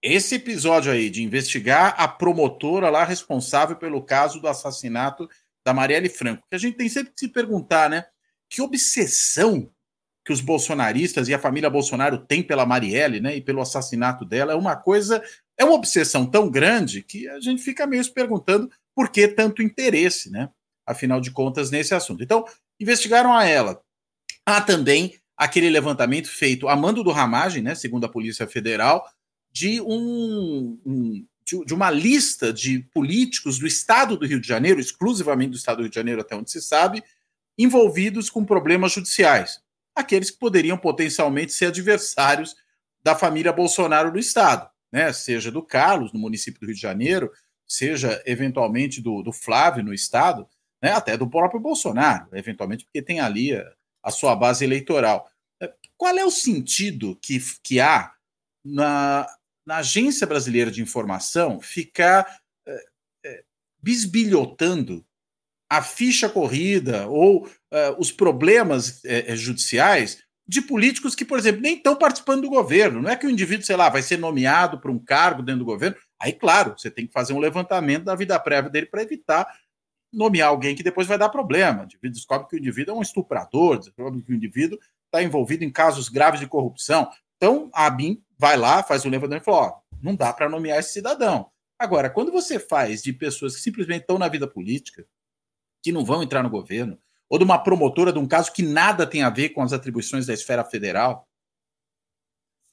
[0.00, 5.28] Esse episódio aí de investigar a promotora lá responsável pelo caso do assassinato
[5.66, 8.06] da Marielle Franco, que a gente tem sempre que se perguntar, né?
[8.48, 9.70] Que obsessão
[10.24, 14.52] que os bolsonaristas e a família Bolsonaro têm pela Marielle, né, e pelo assassinato dela,
[14.52, 15.22] é uma coisa,
[15.58, 19.62] é uma obsessão tão grande que a gente fica meio se perguntando por que tanto
[19.62, 20.50] interesse, né?
[20.90, 22.22] afinal de contas, nesse assunto.
[22.22, 22.44] Então,
[22.78, 23.80] investigaram a ela.
[24.44, 29.06] Há também aquele levantamento feito a mando do Ramagem, né, segundo a Polícia Federal,
[29.52, 31.26] de um, um
[31.64, 35.82] de, uma lista de políticos do estado do Rio de Janeiro, exclusivamente do estado do
[35.82, 37.02] Rio de Janeiro, até onde se sabe,
[37.58, 39.60] envolvidos com problemas judiciais.
[39.94, 42.54] Aqueles que poderiam potencialmente ser adversários
[43.02, 45.12] da família Bolsonaro no estado, né?
[45.12, 47.30] seja do Carlos, no município do Rio de Janeiro,
[47.66, 50.48] seja eventualmente do, do Flávio no estado,
[50.82, 50.92] né?
[50.92, 53.72] até do próprio Bolsonaro, eventualmente, porque tem ali a,
[54.02, 55.30] a sua base eleitoral.
[55.96, 58.14] Qual é o sentido que, que há
[58.64, 59.26] na,
[59.66, 62.84] na Agência Brasileira de Informação ficar é,
[63.24, 63.44] é,
[63.82, 65.04] bisbilhotando
[65.70, 67.48] a ficha corrida ou uh,
[67.96, 73.00] os problemas uh, judiciais de políticos que, por exemplo, nem estão participando do governo.
[73.00, 75.64] Não é que o indivíduo, sei lá, vai ser nomeado para um cargo dentro do
[75.64, 75.96] governo.
[76.20, 79.46] Aí, claro, você tem que fazer um levantamento da vida prévia dele para evitar
[80.12, 81.82] nomear alguém que depois vai dar problema.
[81.82, 85.62] O indivíduo descobre que o indivíduo é um estuprador, descobre que o indivíduo está envolvido
[85.62, 87.08] em casos graves de corrupção.
[87.36, 90.48] Então, a ABIN vai lá, faz o um levantamento e fala: ó, não dá para
[90.48, 91.48] nomear esse cidadão.
[91.78, 95.06] Agora, quando você faz de pessoas que simplesmente estão na vida política,
[95.82, 99.06] que não vão entrar no governo, ou de uma promotora de um caso que nada
[99.06, 101.28] tem a ver com as atribuições da esfera federal,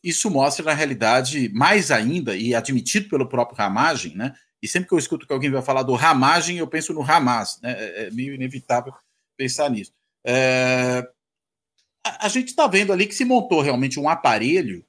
[0.03, 4.33] isso mostra, na realidade, mais ainda, e admitido pelo próprio Ramagem, né?
[4.61, 7.59] E sempre que eu escuto que alguém vai falar do Ramagem, eu penso no Hamas,
[7.61, 7.73] né?
[7.77, 8.93] É, é meio inevitável
[9.37, 9.93] pensar nisso.
[10.25, 11.07] É...
[12.03, 14.85] A, gente está vendo ali que se montou realmente um aparelho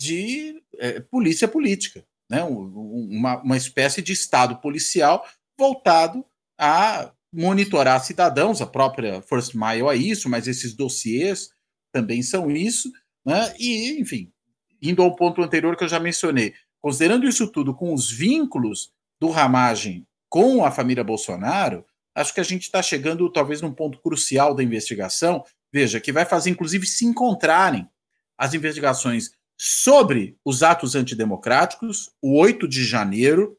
[0.00, 2.42] de é, polícia política, né?
[2.42, 5.26] Um, uma, uma espécie de Estado policial
[5.58, 6.24] voltado
[6.58, 11.50] a monitorar cidadãos, a própria First Mile é isso, mas esses dossiês
[11.92, 12.90] também são isso,
[13.24, 13.52] né?
[13.58, 14.32] E, enfim,
[14.80, 19.30] indo ao ponto anterior que eu já mencionei, considerando isso tudo com os vínculos do
[19.30, 24.54] Ramagem com a família Bolsonaro, acho que a gente está chegando talvez num ponto crucial
[24.54, 27.88] da investigação, veja, que vai fazer inclusive se encontrarem
[28.36, 33.56] as investigações sobre os atos antidemocráticos, o 8 de janeiro,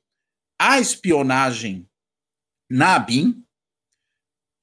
[0.60, 1.88] a espionagem
[2.70, 3.45] na ABIN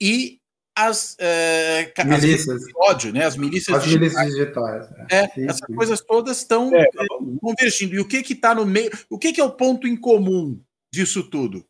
[0.02, 0.40] e
[0.76, 2.64] as, é, milícias.
[2.64, 3.24] As ódio, né?
[3.24, 4.14] As milícias as digitais.
[4.14, 5.24] Milícias digitais é.
[5.24, 5.74] É, sim, essas sim.
[5.74, 7.06] coisas todas estão é, tá
[7.40, 7.94] convergindo.
[7.94, 8.90] E o que está no meio?
[9.08, 10.60] O que, que, é o ponto em comum
[10.92, 11.64] disso tudo?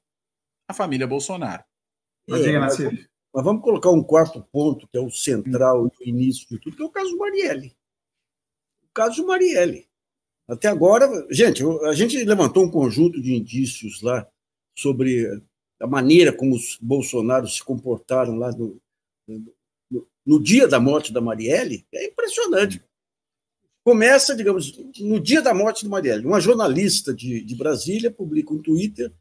[0.69, 1.63] A família Bolsonaro.
[2.29, 2.79] Mas, mas,
[3.35, 6.83] mas vamos colocar um quarto ponto, que é o central, o início de tudo, que
[6.83, 7.77] é o caso Marielle
[8.93, 9.89] caso Marielle.
[10.49, 14.27] Até agora, gente, a gente levantou um conjunto de indícios lá
[14.77, 15.43] sobre
[15.83, 18.81] a maneira como os Bolsonaro se comportaram lá no,
[19.91, 21.85] no, no dia da morte da Marielle.
[21.93, 22.83] É impressionante.
[23.85, 26.25] Começa, digamos, no dia da morte da Marielle.
[26.25, 29.13] Uma jornalista de, de Brasília publica um Twitter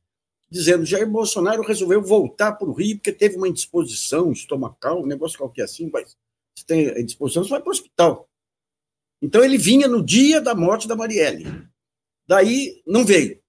[0.51, 5.39] dizendo Jair Bolsonaro resolveu voltar para o Rio porque teve uma indisposição estomacal, um negócio
[5.39, 6.15] qualquer assim, mas
[6.55, 8.29] se tem indisposição, você vai para o hospital.
[9.19, 11.45] Então ele vinha no dia da morte da Marielle.
[12.27, 13.40] Daí não veio.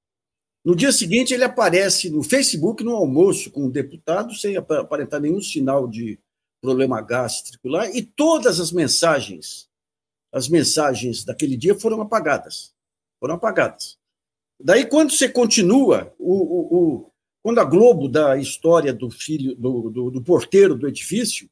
[0.64, 5.40] No dia seguinte ele aparece no Facebook no almoço com um deputado sem aparentar nenhum
[5.40, 6.18] sinal de
[6.60, 9.68] problema gástrico lá e todas as mensagens,
[10.32, 12.72] as mensagens daquele dia foram apagadas.
[13.18, 13.98] Foram apagadas.
[14.60, 19.56] Daí quando você continua o, o, o quando a Globo dá a história do filho
[19.56, 21.50] do, do, do porteiro do edifício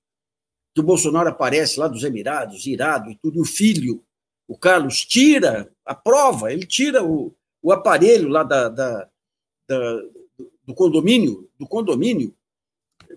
[0.72, 4.04] que o Bolsonaro aparece lá dos Emirados, irado e tudo, e o filho
[4.46, 9.08] o Carlos tira a prova, ele tira o, o aparelho lá da, da,
[9.68, 10.02] da,
[10.64, 12.34] do condomínio, do condomínio.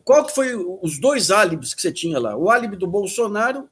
[0.04, 2.36] Qual que foi os dois álibis que você tinha lá?
[2.36, 3.70] O álibi do Bolsonaro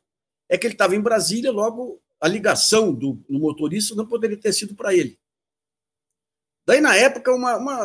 [0.47, 4.53] é que ele estava em Brasília, logo a ligação do, do motorista não poderia ter
[4.53, 5.17] sido para ele.
[6.65, 7.83] Daí, na época, uma, uma,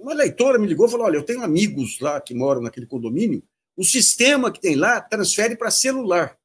[0.00, 3.42] uma leitora me ligou e falou: Olha, eu tenho amigos lá que moram naquele condomínio,
[3.76, 6.38] o sistema que tem lá transfere para celular.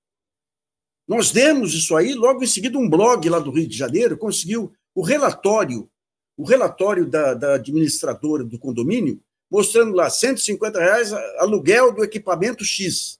[1.08, 4.74] Nós demos isso aí, logo em seguida, um blog lá do Rio de Janeiro conseguiu
[5.00, 5.90] o relatório,
[6.36, 13.18] o relatório da, da administradora do condomínio, mostrando lá 150 reais aluguel do equipamento X.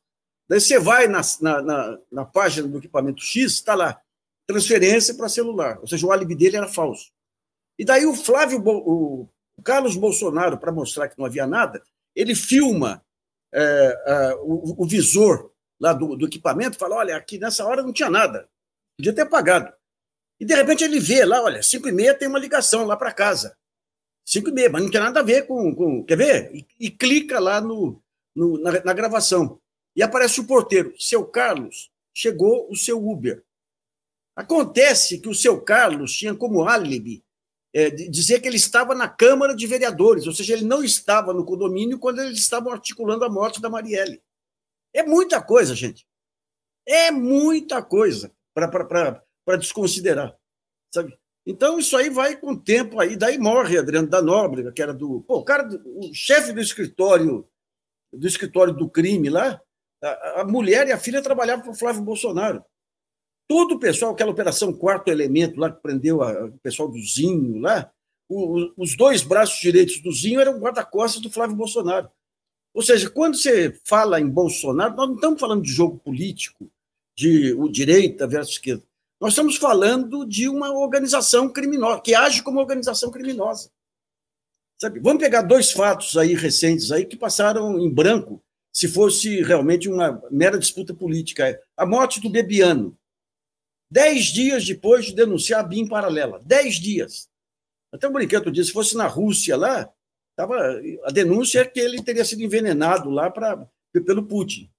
[0.50, 3.98] Daí você vai na, na, na, na página do equipamento X, está lá,
[4.46, 5.80] transferência para celular.
[5.80, 7.14] Ou seja, o álibi dele era falso.
[7.78, 9.30] E daí o Flávio, o,
[9.64, 11.82] Carlos Bolsonaro, para mostrar que não havia nada,
[12.14, 13.02] ele filma
[13.54, 17.94] é, é, o, o, visor lá do, do equipamento, fala: olha, aqui nessa hora não
[17.94, 18.50] tinha nada,
[18.98, 19.79] podia ter apagado.
[20.40, 23.12] E de repente ele vê lá, olha, 5 e meia tem uma ligação lá para
[23.12, 23.58] casa.
[24.26, 25.74] 5 e meia, mas não tem nada a ver com.
[25.76, 26.56] com quer ver?
[26.56, 28.02] E, e clica lá no,
[28.36, 29.60] no na, na, gravação.
[29.96, 30.94] E aparece o porteiro.
[30.98, 33.44] Seu Carlos, chegou o seu Uber.
[34.36, 37.24] Acontece que o seu Carlos tinha como álibi
[37.74, 41.46] é, dizer que ele estava na Câmara de Vereadores, ou seja, ele não estava no
[41.46, 44.22] condomínio quando eles estavam articulando a morte da Marielle.
[44.94, 46.08] É muita coisa, gente.
[46.88, 49.24] É muita coisa para
[49.58, 50.36] desconsiderar.
[50.94, 51.18] Sabe?
[51.46, 54.94] Então, isso aí vai com o tempo aí, daí morre Adriano da Nóbrega, que era
[54.94, 55.22] do.
[55.22, 57.48] Pô, o cara, o chefe do escritório,
[58.14, 59.60] do escritório do crime lá,
[60.04, 62.64] a, a mulher e a filha trabalhavam para o Flávio Bolsonaro.
[63.48, 67.60] Todo o pessoal, aquela operação Quarto Elemento lá, que prendeu a, o pessoal do Zinho
[67.60, 67.92] lá,
[68.30, 72.12] o, os dois braços direitos do Zinho eram guarda-costas do Flávio Bolsonaro.
[72.74, 76.72] Ou seja, quando você fala em Bolsonaro, nós não estamos falando de jogo político,
[77.18, 78.84] de o direita versus esquerda.
[79.20, 83.70] Nós estamos falando de uma organização criminosa, que age como organização criminosa.
[84.82, 85.02] Sabe?
[85.02, 90.22] Vamos pegar dois fatos aí recentes aí que passaram em branco, se fosse realmente uma
[90.32, 91.60] mera disputa política.
[91.76, 92.98] A morte do Bebiano.
[93.92, 96.40] Dez dias depois de denunciar a BIM paralela.
[96.46, 97.28] Dez dias.
[97.92, 99.92] Até um brinquedo disse, se fosse na Rússia lá,
[100.36, 100.56] tava,
[101.04, 103.68] a denúncia é que ele teria sido envenenado lá pra,
[104.06, 104.70] pelo Putin.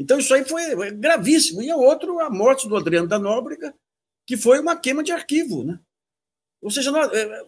[0.00, 1.60] Então, isso aí foi gravíssimo.
[1.60, 3.74] E a outro, a morte do Adriano da Nóbrega,
[4.26, 5.62] que foi uma queima de arquivo.
[5.62, 5.78] Né?
[6.62, 7.42] Ou seja, nós, é,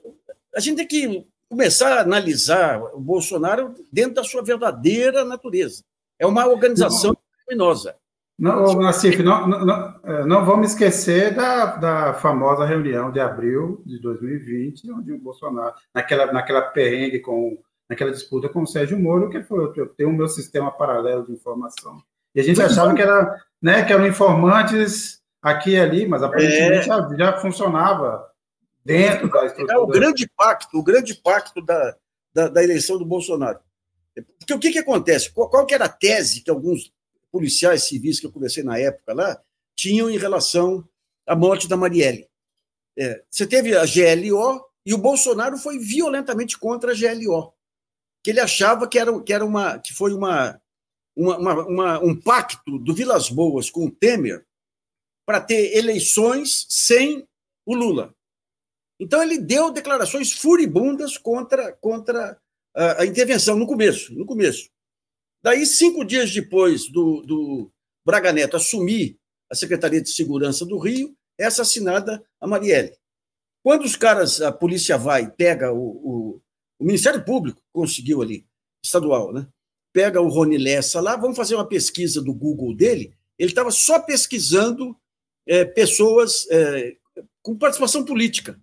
[0.55, 5.83] a gente tem que começar a analisar o Bolsonaro dentro da sua verdadeira natureza.
[6.19, 7.97] É uma organização não, criminosa.
[8.39, 13.99] Não, Nassif, não, não, é, não, vamos esquecer da, da famosa reunião de abril de
[13.99, 19.43] 2020, onde o Bolsonaro, naquela, naquela perrengue com naquela disputa com o Sérgio Moro, que
[19.43, 22.03] foi eu tenho o meu sistema paralelo de informação.
[22.35, 26.79] E a gente achava que, era, né, que eram informantes aqui e ali, mas aparentemente
[26.79, 26.83] é.
[26.83, 28.27] já, já, funcionava
[28.85, 29.75] dentro da estrutura.
[29.75, 31.97] É o grande pacto, o grande pacto da,
[32.33, 33.61] da, da eleição do Bolsonaro.
[34.39, 35.31] Porque o que, que acontece?
[35.33, 36.93] Qual, qual que era a tese que alguns
[37.31, 39.41] policiais civis que eu conversei na época lá
[39.75, 40.87] tinham em relação
[41.27, 42.29] à morte da Marielle?
[42.97, 47.55] É, você teve a GLO e o Bolsonaro foi violentamente contra a GLO,
[48.23, 50.61] que ele achava que era, que era uma que foi uma
[51.17, 54.45] uma, uma, um pacto do Vilas Boas com o Temer
[55.27, 57.27] para ter eleições sem
[57.67, 58.15] o Lula.
[58.99, 62.39] Então ele deu declarações furibundas contra, contra
[62.75, 64.71] a, a intervenção no começo, no começo.
[65.43, 67.71] Daí, cinco dias depois do, do
[68.07, 69.19] Braga Neto assumir
[69.51, 72.97] a Secretaria de Segurança do Rio, é assassinada a Marielle.
[73.63, 76.41] Quando os caras, a polícia vai, pega o, o,
[76.79, 78.47] o Ministério Público, conseguiu ali,
[78.85, 79.47] estadual, né?
[79.93, 83.15] Pega o Rony Lessa lá, vamos fazer uma pesquisa do Google dele.
[83.39, 84.97] Ele estava só pesquisando
[85.47, 86.97] é, pessoas é,
[87.43, 88.59] com participação política.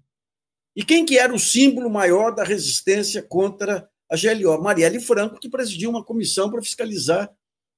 [0.75, 4.61] E quem que era o símbolo maior da resistência contra a GLO?
[4.61, 7.29] Marielle Franco, que presidiu uma comissão para fiscalizar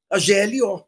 [0.09, 0.85] a GLO.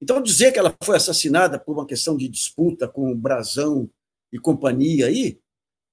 [0.00, 3.88] Então, dizer que ela foi assassinada por uma questão de disputa com o Brasão
[4.32, 5.40] e companhia aí,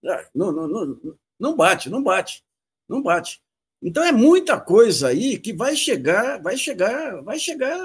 [0.04, 2.44] ah, não, não, não, não bate, não bate,
[2.90, 3.42] não bate.
[3.82, 7.80] Então é muita coisa aí que vai chegar, vai chegar, vai chegar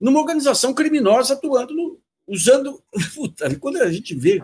[0.00, 2.82] numa organização criminosa atuando no, usando.
[3.14, 4.42] Puta, quando a gente vê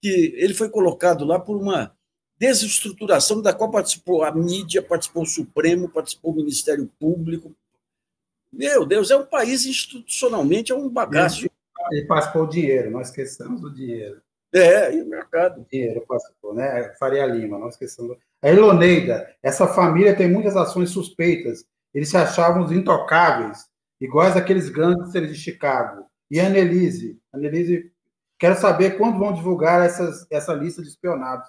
[0.00, 1.94] que ele foi colocado lá por uma
[2.38, 7.54] desestruturação da qual participou a mídia, participou o Supremo, participou o Ministério Público.
[8.50, 11.46] Meu Deus, é um país institucionalmente, é um bagaço.
[11.92, 14.22] E participou o dinheiro, nós esquecemos do dinheiro.
[14.52, 15.64] É, e o mercado.
[15.70, 16.92] Dinheiro participou, né?
[16.98, 18.16] Faria Lima, nós esquecemos.
[18.42, 21.64] A Eloneida, essa família tem muitas ações suspeitas.
[21.94, 23.68] Eles se achavam intocáveis,
[24.00, 26.06] iguais aqueles gangsters de Chicago.
[26.30, 27.92] E a Annelise, Annelise,
[28.38, 31.48] quero saber quando vão divulgar essas, essa lista de espionados.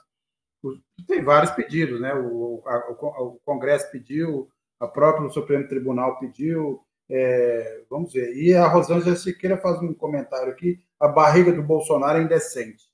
[1.08, 2.14] Tem vários pedidos, né?
[2.14, 4.48] O, a, o Congresso pediu,
[4.80, 8.36] a própria Supremo Tribunal pediu, é, vamos ver.
[8.36, 12.91] E a Rosângela Siqueira faz um comentário aqui: a barriga do Bolsonaro é indecente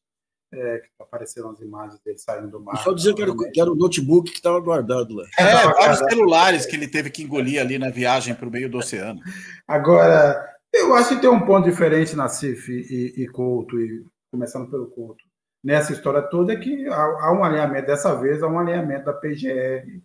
[0.58, 2.78] é, que apareceram as imagens dele saindo do mar.
[2.84, 5.24] Só dizer que era, que era o notebook que estava guardado lá.
[5.38, 8.70] É, é vários celulares que ele teve que engolir ali na viagem para o meio
[8.70, 9.20] do oceano.
[9.68, 10.44] Agora,
[10.74, 14.88] eu acho que tem um ponto diferente na CIF e, e Couto, e, começando pelo
[14.88, 15.24] Couto,
[15.64, 19.14] nessa história toda, é que há, há, um alinhamento, dessa vez, há um alinhamento da
[19.14, 20.02] PGR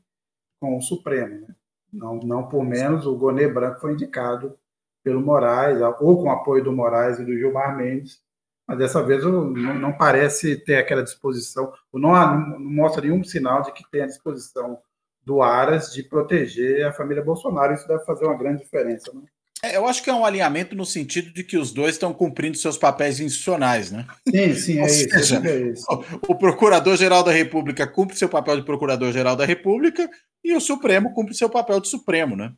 [0.61, 1.47] com o Supremo.
[1.47, 1.55] Né?
[1.93, 4.57] Não, não por menos, o Gonê Branco foi indicado
[5.05, 8.21] pelo Moraes, ou com apoio do Moraes e do Gilmar Mendes,
[8.67, 13.89] mas dessa vez não, parece ter aquela disposição, não, não mostra nenhum sinal de que
[13.91, 14.79] tem a disposição
[15.25, 17.75] do Aras de proteger a família Bolsonaro.
[17.75, 19.13] Isso deve fazer uma grande diferença.
[19.13, 19.23] Né?
[19.65, 22.57] É, eu acho que é um alinhamento no sentido de que os dois estão cumprindo
[22.57, 24.07] seus papéis institucionais, né?
[24.29, 25.87] Sim, sim, é, isso, seja, é isso.
[26.27, 30.11] O Procurador-Geral da República cumpre seu papel de Procurador-Geral da República
[30.43, 32.53] e o Supremo cumpre seu papel de Supremo, né?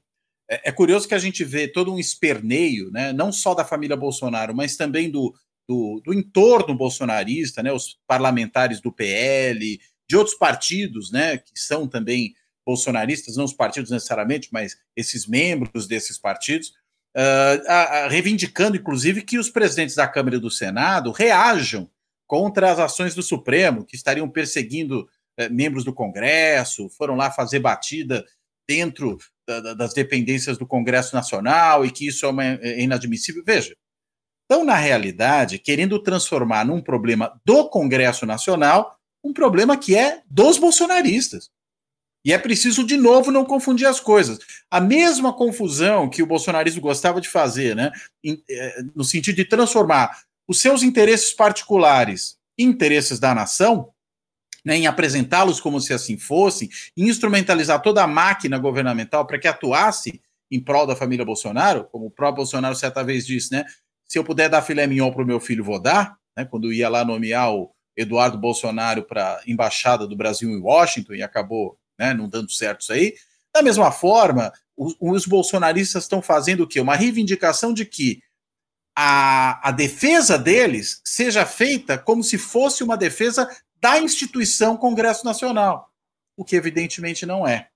[0.50, 3.12] É, é curioso que a gente vê todo um esperneio, né?
[3.12, 5.34] Não só da família Bolsonaro, mas também do
[5.68, 11.88] do, do entorno bolsonarista, né, os parlamentares do PL, de outros partidos, né, que são
[11.88, 12.34] também
[12.64, 16.68] bolsonaristas, não os partidos necessariamente, mas esses membros desses partidos,
[17.16, 21.90] uh, a, a, reivindicando, inclusive, que os presidentes da Câmara e do Senado reajam
[22.26, 27.58] contra as ações do Supremo, que estariam perseguindo uh, membros do Congresso, foram lá fazer
[27.58, 28.24] batida
[28.66, 33.42] dentro da, da, das dependências do Congresso Nacional e que isso é, uma, é inadmissível.
[33.44, 33.76] Veja,
[34.45, 40.59] então, na realidade, querendo transformar num problema do Congresso Nacional, um problema que é dos
[40.59, 41.51] bolsonaristas.
[42.24, 44.38] E é preciso, de novo, não confundir as coisas.
[44.70, 47.90] A mesma confusão que o bolsonarismo gostava de fazer, né,
[48.51, 53.90] é, no sentido de transformar os seus interesses particulares em interesses da nação,
[54.64, 59.49] né, em apresentá-los como se assim fossem, em instrumentalizar toda a máquina governamental para que
[59.49, 60.20] atuasse
[60.51, 63.64] em prol da família Bolsonaro, como o próprio Bolsonaro certa vez disse, né?
[64.09, 66.44] Se eu puder dar filé mignon para o meu filho, vou dar, né?
[66.44, 71.78] Quando ia lá nomear o Eduardo Bolsonaro para embaixada do Brasil em Washington e acabou
[71.98, 73.14] né, não dando certo isso aí.
[73.55, 76.80] Da mesma forma, os, os bolsonaristas estão fazendo o quê?
[76.80, 78.20] Uma reivindicação de que
[78.96, 83.48] a, a defesa deles seja feita como se fosse uma defesa
[83.80, 85.90] da instituição Congresso Nacional,
[86.36, 87.68] o que evidentemente não é.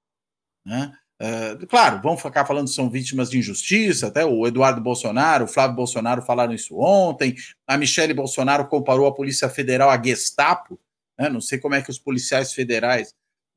[0.64, 0.92] Né?
[1.20, 5.48] Uh, claro, vão ficar falando que são vítimas de injustiça, até o Eduardo Bolsonaro, o
[5.48, 7.34] Flávio Bolsonaro falaram isso ontem,
[7.66, 10.78] a Michele Bolsonaro comparou a Polícia Federal à Gestapo,
[11.18, 11.28] né?
[11.28, 13.12] não sei como é que os policiais federais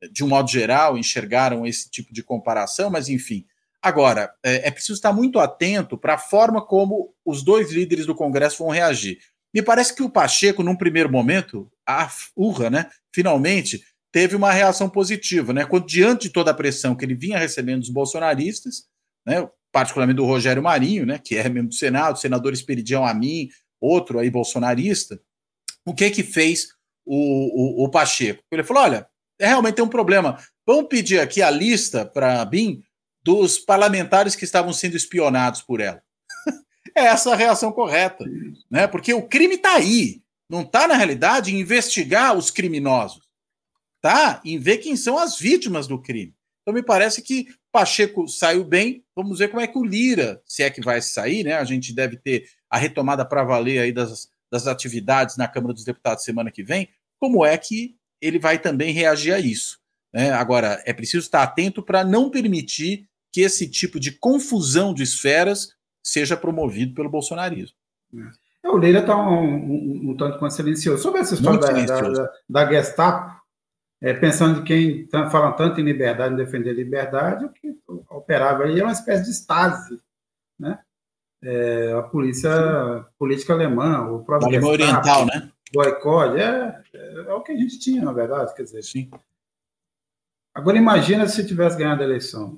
[0.10, 3.46] de um modo geral, enxergaram esse tipo de comparação, mas enfim.
[3.82, 8.16] Agora, é, é preciso estar muito atento para a forma como os dois líderes do
[8.16, 9.20] Congresso vão reagir.
[9.54, 14.90] Me parece que o Pacheco, num primeiro momento, a urra, né, finalmente, teve uma reação
[14.90, 15.66] positiva, né?
[15.66, 18.86] Quando, diante de toda a pressão que ele vinha recebendo dos bolsonaristas,
[19.26, 23.50] né, particularmente do Rogério Marinho, né, que é membro do Senado, senador Esperidião Amin,
[23.80, 25.20] outro aí bolsonarista,
[25.86, 26.70] o que que fez
[27.06, 28.44] o, o, o Pacheco?
[28.52, 29.08] Ele falou: olha,
[29.40, 30.38] é, realmente tem um problema.
[30.66, 32.84] Vamos pedir aqui a lista para a BIM
[33.24, 36.02] dos parlamentares que estavam sendo espionados por ela.
[36.96, 38.26] é essa a reação correta,
[38.70, 38.88] né?
[38.88, 43.22] Porque o crime está aí, não está na realidade em investigar os criminosos,
[44.02, 44.42] tá?
[44.44, 46.36] Em ver quem são as vítimas do crime.
[46.62, 49.04] Então me parece que Pacheco saiu bem.
[49.16, 51.54] Vamos ver como é que o Lira, se é que vai sair, né?
[51.54, 55.84] A gente deve ter a retomada para valer aí das, das atividades na Câmara dos
[55.84, 56.90] Deputados semana que vem.
[57.20, 59.80] Como é que ele vai também reagir a isso.
[60.14, 60.32] Né?
[60.32, 65.74] Agora, é preciso estar atento para não permitir que esse tipo de confusão de esferas
[66.04, 67.76] seja promovido pelo bolsonarismo.
[68.64, 71.02] É, o Leira está um, um, um, tanto quanto silencioso.
[71.02, 73.41] Sobre essa história da, da, da, Gestapo,
[74.02, 77.78] é, pensando em quem tá, fala tanto em liberdade, em defender liberdade, o que
[78.10, 80.02] operava aí é uma espécie de Stasi,
[80.60, 80.80] né?
[81.44, 82.52] É, a polícia
[83.18, 85.52] política alemã, o próprio Alemã Oriental, né?
[85.74, 88.84] boicote, é, é, o que a gente tinha, na verdade, quer dizer.
[88.84, 89.10] Sim.
[90.54, 92.56] Agora imagina se tivesse ganhado a eleição.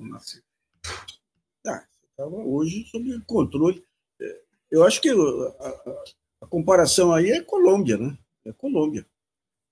[1.66, 3.84] Ah, estava hoje sob controle.
[4.20, 4.40] É,
[4.70, 6.02] eu acho que a, a,
[6.42, 8.18] a, comparação aí é Colômbia, né?
[8.44, 9.06] É Colômbia.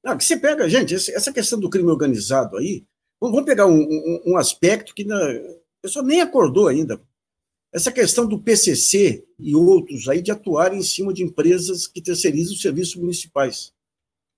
[0.04, 2.84] Não, que você pega, gente, essa questão do crime organizado aí,
[3.20, 7.00] vamos pegar um, um, um aspecto que na, a pessoa nem acordou ainda
[7.72, 12.56] essa questão do PCC e outros aí de atuarem em cima de empresas que terceirizam
[12.56, 13.72] serviços municipais.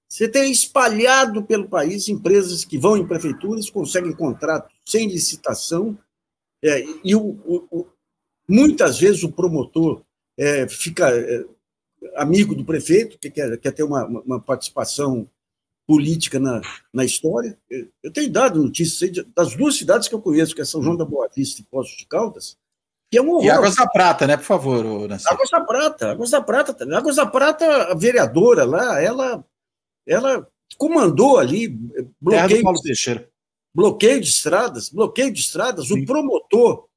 [0.08, 5.98] Você tem espalhado pelo país empresas que vão em prefeituras, conseguem contrato sem licitação,
[6.62, 7.86] é, e o, o,
[8.48, 10.02] muitas vezes o promotor
[10.38, 11.44] é, fica é,
[12.14, 15.28] amigo do prefeito, que quer, quer ter uma, uma participação
[15.86, 16.60] política na,
[16.92, 17.58] na história.
[18.02, 21.04] Eu tenho dado notícias das duas cidades que eu conheço, que é São João da
[21.04, 22.56] Boa Vista e Poços de Caldas,
[23.10, 23.44] que é um horror.
[23.44, 25.26] E Águas da Prata, né, por favor, Nancy.
[25.28, 26.96] Águas da Prata, Águas da Prata.
[26.96, 29.44] Águas da Prata, a vereadora lá, ela,
[30.06, 31.68] ela comandou ali
[32.20, 32.64] bloqueio,
[33.74, 36.02] bloqueio de estradas, bloqueio de estradas, Sim.
[36.02, 36.88] o promotor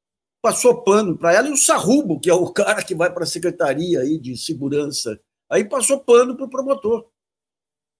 [0.41, 3.27] passou pano para ela e o Sarrubo, que é o cara que vai para a
[3.27, 5.19] Secretaria aí de Segurança,
[5.49, 7.05] aí passou pano para o promotor.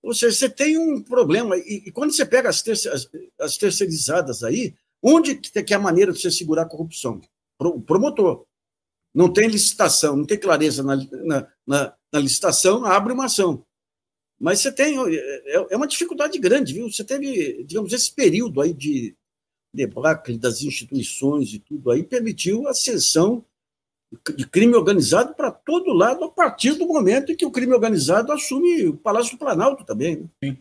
[0.08, 1.58] Ou seja, você tem um problema.
[1.58, 5.80] E, e quando você pega as, terce, as, as terceirizadas aí, onde que é a
[5.80, 7.20] maneira de você segurar a corrupção?
[7.60, 8.46] o promotor.
[9.14, 13.66] Não tem licitação, não tem clareza na, na, na, na licitação, abre uma ação.
[14.40, 14.96] Mas você tem.
[14.98, 16.90] É, é uma dificuldade grande, viu?
[16.90, 19.14] Você teve, digamos, esse período aí de
[19.74, 23.44] debacle das instituições e tudo aí permitiu a ascensão
[24.36, 28.32] de crime organizado para todo lado a partir do momento em que o crime organizado
[28.32, 30.18] assume o Palácio do Planalto também.
[30.18, 30.26] Né?
[30.44, 30.58] Sim,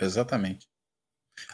[0.00, 0.68] exatamente.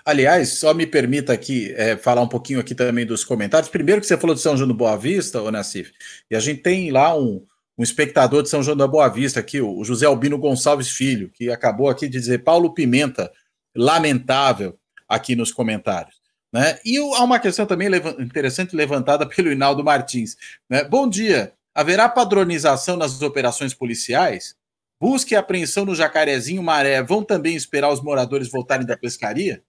[0.05, 3.71] Aliás, só me permita aqui é, falar um pouquinho aqui também dos comentários.
[3.71, 5.93] Primeiro que você falou de São João do Boa Vista, ô Nassif,
[6.31, 7.45] e a gente tem lá um,
[7.77, 11.51] um espectador de São João da Boa Vista aqui, o José Albino Gonçalves Filho, que
[11.51, 13.33] acabou aqui de dizer Paulo Pimenta
[13.75, 14.79] lamentável
[15.09, 16.22] aqui nos comentários.
[16.53, 16.79] Né?
[16.85, 17.89] E há uma questão também
[18.19, 20.37] interessante levantada pelo Hinaldo Martins.
[20.69, 20.85] Né?
[20.85, 21.55] Bom dia.
[21.75, 24.55] Haverá padronização nas operações policiais?
[25.01, 29.65] Busca e apreensão no Jacarezinho Maré vão também esperar os moradores voltarem da pescaria?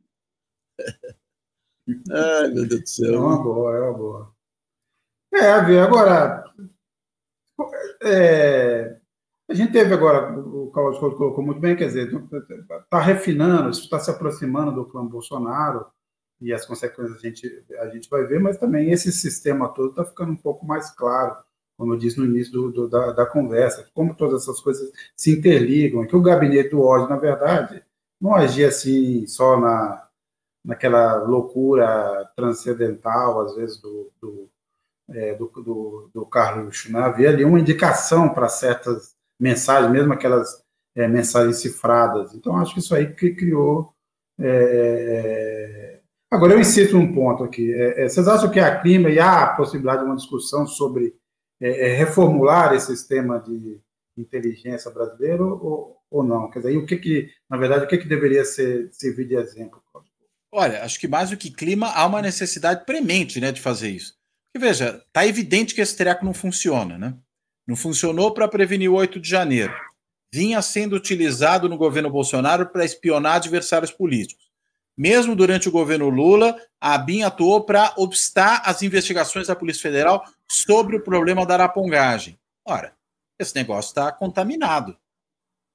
[1.88, 3.14] Ai, meu Deus do céu.
[3.14, 4.36] É uma boa, é uma boa.
[5.34, 6.44] É, a ver, agora.
[8.04, 9.00] É,
[9.50, 12.12] a gente teve agora, o Carlos colocou muito bem, quer dizer,
[12.84, 15.86] está refinando, está se aproximando do clã Bolsonaro
[16.44, 20.04] e as consequências a gente, a gente vai ver, mas também esse sistema todo está
[20.04, 21.38] ficando um pouco mais claro,
[21.78, 25.32] como eu disse no início do, do, da, da, conversa, como todas essas coisas se
[25.32, 27.82] interligam, que o gabinete do ódio, na verdade,
[28.20, 30.06] não agia assim só na,
[30.66, 34.50] naquela loucura transcendental, às vezes, do, do,
[35.10, 36.88] é, do, do, do Carlos.
[36.89, 37.00] Né?
[37.00, 40.62] Havia ali uma indicação para certas mensagens, mesmo aquelas
[40.94, 42.34] é, mensagens cifradas.
[42.34, 43.94] Então, acho que isso aí que criou
[44.39, 46.02] é,
[46.34, 47.72] Agora, eu insisto num ponto aqui.
[47.72, 51.14] É, é, vocês acham que a clima e há a possibilidade de uma discussão sobre
[51.62, 53.80] é, é reformular esse sistema de
[54.18, 56.50] inteligência brasileiro ou, ou não?
[56.50, 59.80] Quer dizer, o que, que na verdade, o que, que deveria ser, servir de exemplo?
[60.52, 64.16] Olha, acho que mais do que clima, há uma necessidade premente né, de fazer isso.
[64.52, 67.16] Porque, veja, está evidente que esse treco não funciona, né?
[67.68, 69.74] Não funcionou para prevenir o 8 de janeiro.
[70.34, 74.43] Vinha sendo utilizado no governo Bolsonaro para espionar adversários políticos.
[74.98, 80.24] Mesmo durante o governo Lula, a ABIN atuou para obstar as investigações da Polícia Federal
[80.50, 82.39] sobre o problema da arapongagem.
[82.66, 82.96] Ora,
[83.39, 84.96] esse negócio está contaminado.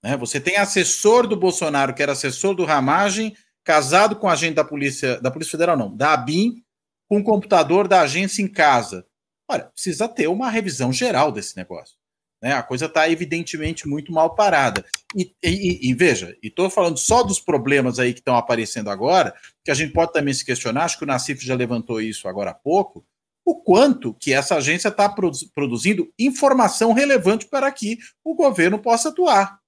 [0.03, 0.17] Né?
[0.17, 5.21] Você tem assessor do Bolsonaro, que era assessor do Ramagem, casado com agente da Polícia,
[5.21, 6.63] da Polícia Federal, não, da ABIN,
[7.09, 9.05] com o computador da agência em casa.
[9.51, 11.98] Olha, precisa ter uma revisão geral desse negócio.
[12.43, 12.53] Né?
[12.53, 14.85] A coisa está evidentemente muito mal parada.
[15.15, 19.35] E, e, e veja, e estou falando só dos problemas aí que estão aparecendo agora,
[19.65, 22.51] que a gente pode também se questionar, acho que o Nassif já levantou isso agora
[22.51, 23.05] há pouco,
[23.45, 25.09] o quanto que essa agência está
[25.55, 29.59] produzindo informação relevante para que o governo possa atuar.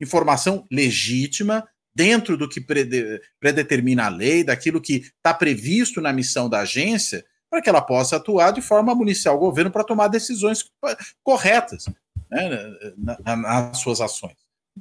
[0.00, 2.64] Informação legítima, dentro do que
[3.40, 8.16] predetermina a lei, daquilo que está previsto na missão da agência, para que ela possa
[8.16, 10.64] atuar de forma a municiar o governo para tomar decisões
[11.22, 11.86] corretas
[12.30, 12.48] né,
[13.36, 14.36] nas suas ações.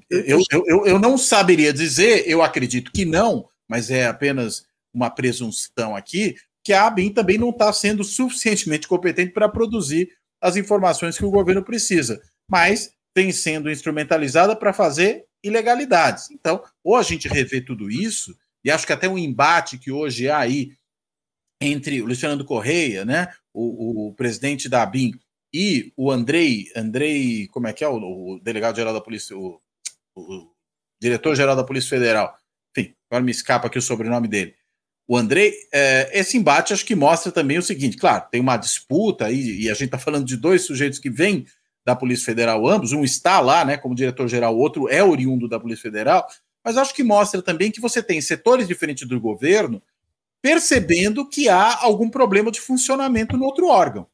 [0.10, 5.96] Eu, eu, eu não saberia dizer, eu acredito que não, mas é apenas uma presunção
[5.96, 10.10] aqui, que a ABIN também não está sendo suficientemente competente para produzir
[10.42, 16.32] as informações que o governo precisa, mas tem sendo instrumentalizada para fazer ilegalidades.
[16.32, 20.30] Então, ou a gente revê tudo isso, e acho que até um embate que hoje
[20.30, 20.72] há aí
[21.62, 25.14] entre o Luiz Fernando Correia, né, o, o presidente da ABIN,
[25.54, 29.62] e o Andrei, Andrei, como é que é o, o delegado-geral da Polícia, o,
[30.16, 30.48] o
[31.00, 32.36] diretor-geral da Polícia Federal,
[32.76, 34.56] enfim, agora me escapa aqui o sobrenome dele.
[35.08, 39.26] O Andrei, é, esse embate acho que mostra também o seguinte: claro, tem uma disputa
[39.26, 41.46] aí, e a gente está falando de dois sujeitos que vêm
[41.86, 45.60] da Polícia Federal, ambos, um está lá, né, como diretor-geral, o outro é oriundo da
[45.60, 46.26] Polícia Federal,
[46.64, 49.82] mas acho que mostra também que você tem setores diferentes do governo
[50.42, 54.08] percebendo que há algum problema de funcionamento no outro órgão.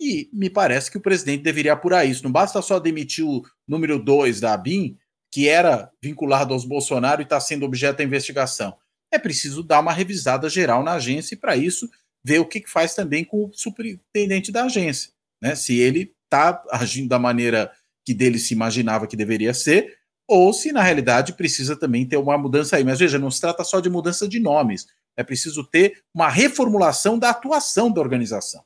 [0.00, 2.22] E me parece que o presidente deveria apurar isso.
[2.22, 4.96] Não basta só demitir o número 2 da ABIN,
[5.32, 8.76] que era vinculado aos Bolsonaro e está sendo objeto da investigação.
[9.12, 11.88] É preciso dar uma revisada geral na agência e, para isso,
[12.24, 15.12] ver o que faz também com o superintendente da agência.
[15.40, 15.54] Né?
[15.54, 17.72] Se ele está agindo da maneira
[18.04, 19.96] que dele se imaginava que deveria ser,
[20.28, 22.84] ou se na realidade precisa também ter uma mudança aí.
[22.84, 24.86] Mas veja, não se trata só de mudança de nomes,
[25.16, 28.64] é preciso ter uma reformulação da atuação da organização.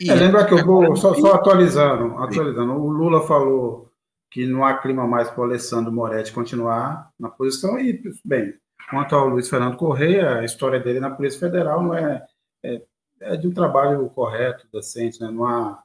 [0.00, 2.72] É, lembra que eu vou só, só atualizando, atualizando.
[2.72, 3.90] O Lula falou
[4.30, 8.54] que não há clima mais para o Alessandro Moretti continuar na posição e, bem,
[8.90, 12.24] quanto ao Luiz Fernando Correia, a história dele na Polícia Federal não é,
[12.62, 12.82] é,
[13.20, 15.30] é de um trabalho correto, decente, né?
[15.30, 15.82] não há,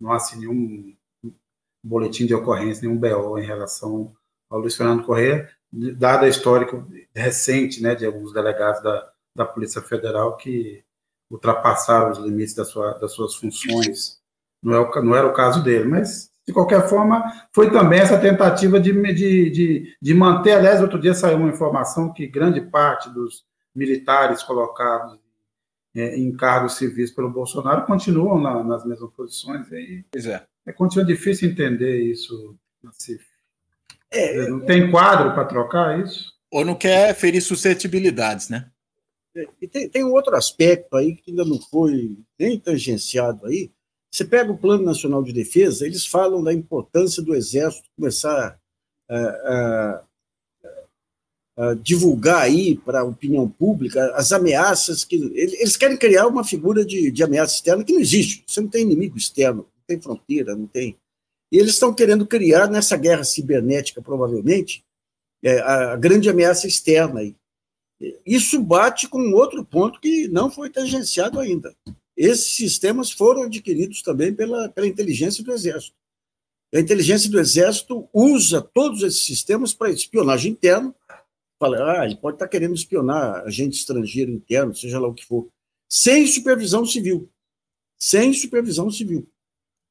[0.00, 0.94] não há assim, nenhum
[1.82, 4.12] boletim de ocorrência, nenhum BO em relação
[4.48, 6.68] ao Luiz Fernando Correia, dada a história
[7.14, 10.84] recente né, de alguns delegados da, da Polícia Federal que
[11.30, 14.18] ultrapassaram os limites da sua, das suas funções.
[14.62, 17.22] Não, é o, não era o caso dele, mas, de qualquer forma,
[17.52, 20.52] foi também essa tentativa de, de, de, de manter.
[20.52, 25.18] Aliás, outro dia saiu uma informação que grande parte dos militares colocados
[25.94, 29.70] é, em cargos civis pelo Bolsonaro continuam na, nas mesmas posições.
[29.72, 30.44] E pois é.
[30.66, 30.72] é.
[30.72, 32.56] Continua difícil entender isso,
[34.10, 36.32] É, não tem quadro para trocar isso?
[36.50, 38.70] Ou não quer ferir suscetibilidades, né?
[39.60, 43.70] E tem, tem um outro aspecto aí que ainda não foi nem tangenciado aí.
[44.10, 48.58] Você pega o Plano Nacional de Defesa, eles falam da importância do Exército começar
[49.08, 50.04] a, a,
[51.58, 55.16] uh, divulgar aí para a opinião pública as ameaças que.
[55.34, 58.44] Eles querem criar uma figura de, de ameaça externa que não existe.
[58.46, 60.96] Você não tem inimigo externo, não tem fronteira, não tem.
[61.50, 64.84] E eles estão querendo criar, nessa guerra cibernética, provavelmente,
[65.42, 67.34] é, a, a grande ameaça externa aí.
[68.24, 71.74] Isso bate com outro ponto que não foi tangenciado ainda.
[72.16, 75.96] Esses sistemas foram adquiridos também pela, pela inteligência do Exército.
[76.74, 80.94] A inteligência do Exército usa todos esses sistemas para espionagem interna.
[81.58, 85.48] Fala, ah, ele pode estar querendo espionar agente estrangeiro interno, seja lá o que for,
[85.88, 87.30] sem supervisão civil.
[87.98, 89.26] Sem supervisão civil.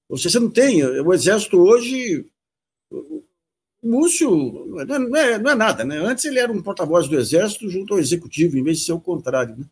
[0.10, 0.84] Ou seja, você não tem.
[0.84, 2.26] O Exército hoje.
[3.86, 5.98] O Múcio não é, não é nada, né?
[5.98, 9.00] Antes ele era um porta-voz do Exército junto ao Executivo, em vez de ser o
[9.00, 9.56] contrário.
[9.56, 9.66] Né?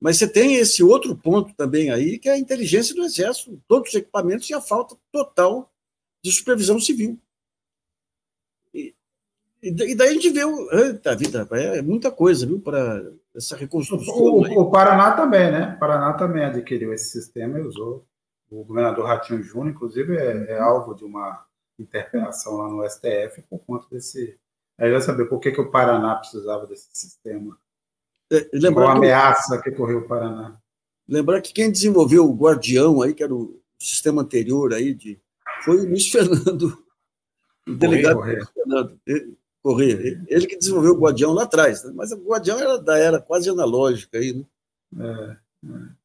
[0.00, 3.90] Mas você tem esse outro ponto também aí, que é a inteligência do Exército, todos
[3.90, 5.70] os equipamentos e a falta total
[6.24, 7.18] de supervisão civil.
[8.72, 8.94] E,
[9.62, 10.40] e daí a gente vê,
[10.72, 13.04] eita vida, é muita coisa, viu, para
[13.36, 14.14] essa reconstrução.
[14.14, 15.74] O, o, Paraná também, né?
[15.76, 18.02] O Paraná também adquiriu esse sistema e usou.
[18.50, 21.44] O governador Ratinho Júnior, inclusive, é, é alvo de uma
[21.78, 24.38] interpelação lá no STF por conta desse.
[24.78, 27.56] Aí vai saber por que, que o Paraná precisava desse sistema
[28.32, 30.56] é, lembrar Qual ameaça que, que correu o Paraná?
[31.06, 35.20] Lembrar que quem desenvolveu o Guardião aí, que era o sistema anterior aí, de,
[35.62, 36.82] foi o Luiz Fernando,
[37.68, 38.38] o delegado Correia.
[38.38, 38.98] Luiz Fernando
[39.62, 40.24] Correia.
[40.28, 41.92] Ele que desenvolveu o Guardião lá atrás, né?
[41.94, 44.44] mas o Guardião era da era quase analógica aí, né?
[44.98, 46.02] É, é.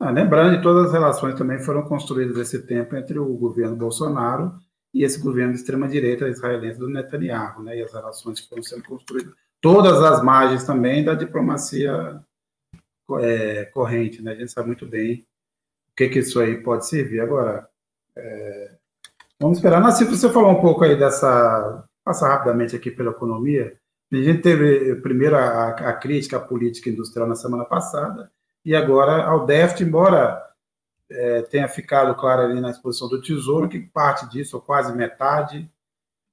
[0.00, 4.58] Ah, lembrando que todas as relações também foram construídas nesse tempo entre o governo Bolsonaro
[4.96, 7.76] e esse governo de extrema-direita israelense do Netanyahu, né?
[7.76, 12.18] E as relações que foram sendo construídas todas as margens também da diplomacia
[13.20, 14.32] é, corrente, né?
[14.32, 15.26] A gente sabe muito bem
[15.92, 17.20] o que, que isso aí pode servir.
[17.20, 17.68] Agora,
[18.16, 18.70] é,
[19.38, 19.82] vamos esperar.
[19.82, 21.84] Nassif, você falou um pouco aí dessa.
[22.02, 23.76] Passar rapidamente aqui pela economia.
[24.12, 28.30] A gente teve primeiro a, a crítica à política industrial na semana passada,
[28.64, 30.45] e agora ao déficit, embora
[31.10, 35.70] é, tenha ficado claro ali na exposição do Tesouro que parte disso, ou quase metade,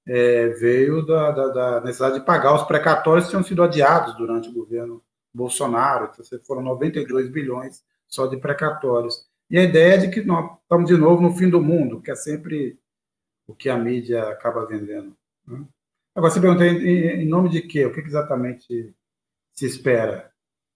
[0.05, 4.49] é, veio da, da, da, necessidade de pagar os precatórios que tinham sido adiados durante
[4.49, 5.01] o governo
[5.33, 6.11] Bolsonaro.
[6.13, 9.27] Então, foram 92 bilhões só de precatórios.
[9.49, 12.11] E a ideia é de que nós estamos de novo no fim do mundo, que
[12.11, 12.77] é sempre
[13.47, 15.15] o que a mídia acaba vendendo.
[15.47, 15.63] Né?
[16.15, 17.85] Agora, você pergunta em, em, nome de quê?
[17.85, 18.93] O que exatamente
[19.53, 20.32] se espera?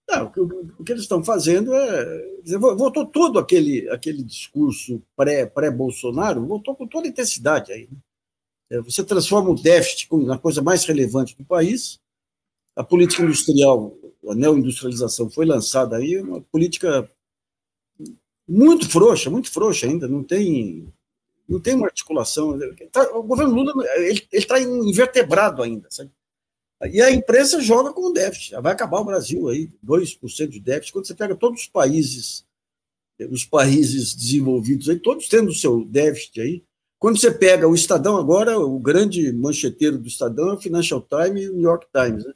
[0.08, 0.26] Não,
[0.78, 2.38] o, que, eles estão fazendo é.
[2.58, 7.86] Voltou todo aquele, aquele discurso pré-Bolsonaro, pré voltou com toda intensidade aí.
[7.90, 7.98] Né?
[8.70, 12.00] É, você transforma o déficit na coisa mais relevante do país.
[12.74, 13.94] A política industrial,
[14.26, 17.10] a neoindustrialização foi lançada aí, uma política
[18.48, 20.90] muito frouxa, muito frouxa ainda, não tem,
[21.46, 22.58] não tem uma articulação.
[22.90, 26.10] Tá, o governo Lula ele está invertebrado ainda, sabe?
[26.86, 28.54] E a imprensa joga com o déficit.
[28.60, 30.92] Vai acabar o Brasil aí, 2% de déficit.
[30.92, 32.44] Quando você pega todos os países,
[33.30, 36.62] os países desenvolvidos aí, todos tendo o seu déficit aí,
[36.98, 41.44] quando você pega o Estadão agora, o grande mancheteiro do Estadão é o Financial Times
[41.44, 42.24] e o New York Times.
[42.24, 42.32] Né?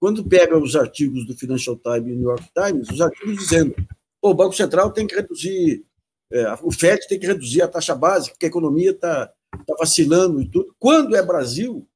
[0.00, 3.74] Quando pega os artigos do Financial Times e o New York Times, os artigos dizendo
[4.22, 5.84] o Banco Central tem que reduzir,
[6.32, 10.40] é, o FED tem que reduzir a taxa básica, porque a economia está tá vacilando
[10.40, 10.74] e tudo.
[10.78, 11.86] Quando é Brasil,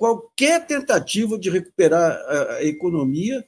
[0.00, 3.46] qualquer tentativa de recuperar a, economia,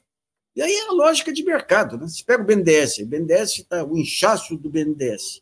[0.54, 1.96] e aí é a lógica de mercado.
[1.96, 2.06] Né?
[2.06, 5.40] Você pega o BNDES, o BNDES está o inchaço do BNDES.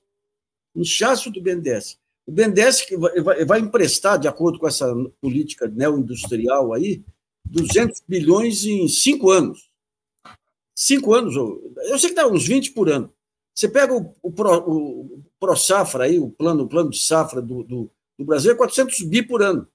[0.73, 1.99] Inchaço do BNDES.
[2.25, 2.87] O BNDES
[3.25, 4.87] vai, vai emprestar, de acordo com essa
[5.21, 7.03] política neoindustrial aí,
[7.45, 9.69] 200 bilhões em cinco anos.
[10.77, 13.13] Cinco anos, eu sei que dá uns 20 por ano.
[13.53, 17.65] Você pega o, o, Pro, o Safra aí, o plano, o plano de safra do,
[17.65, 19.67] do, do Brasil é 400 bi por ano.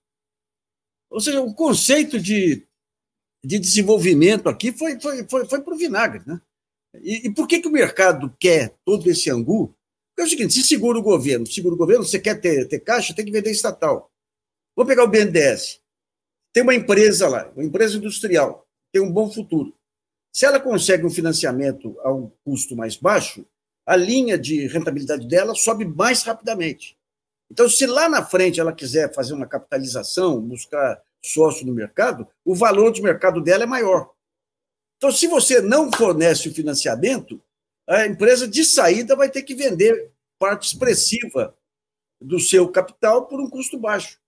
[1.09, 2.65] Ou seja, o conceito de,
[3.43, 6.23] de desenvolvimento aqui foi, foi, foi, foi para o vinagre.
[6.25, 6.41] Né?
[7.01, 9.75] E, e, por que, que o mercado quer todo esse angu?
[10.09, 12.79] Porque é o seguinte: se segura o governo, segura o governo, você quer ter, ter
[12.79, 14.11] caixa, tem que vender estatal.
[14.75, 15.81] Vou pegar o BNDES.
[16.53, 19.73] Tem uma empresa lá, uma empresa industrial, tem um bom futuro.
[20.33, 23.45] Se ela consegue um financiamento a um custo mais baixo,
[23.85, 26.97] a linha de rentabilidade dela sobe mais rapidamente.
[27.51, 32.55] Então, se lá na frente ela quiser fazer uma capitalização, buscar sócio no mercado, o
[32.55, 34.11] valor de mercado dela é maior.
[34.97, 37.41] Então, se você não fornece o financiamento,
[37.87, 41.55] a empresa de saída vai ter que vender parte expressiva
[42.19, 44.19] do seu capital por um custo baixo.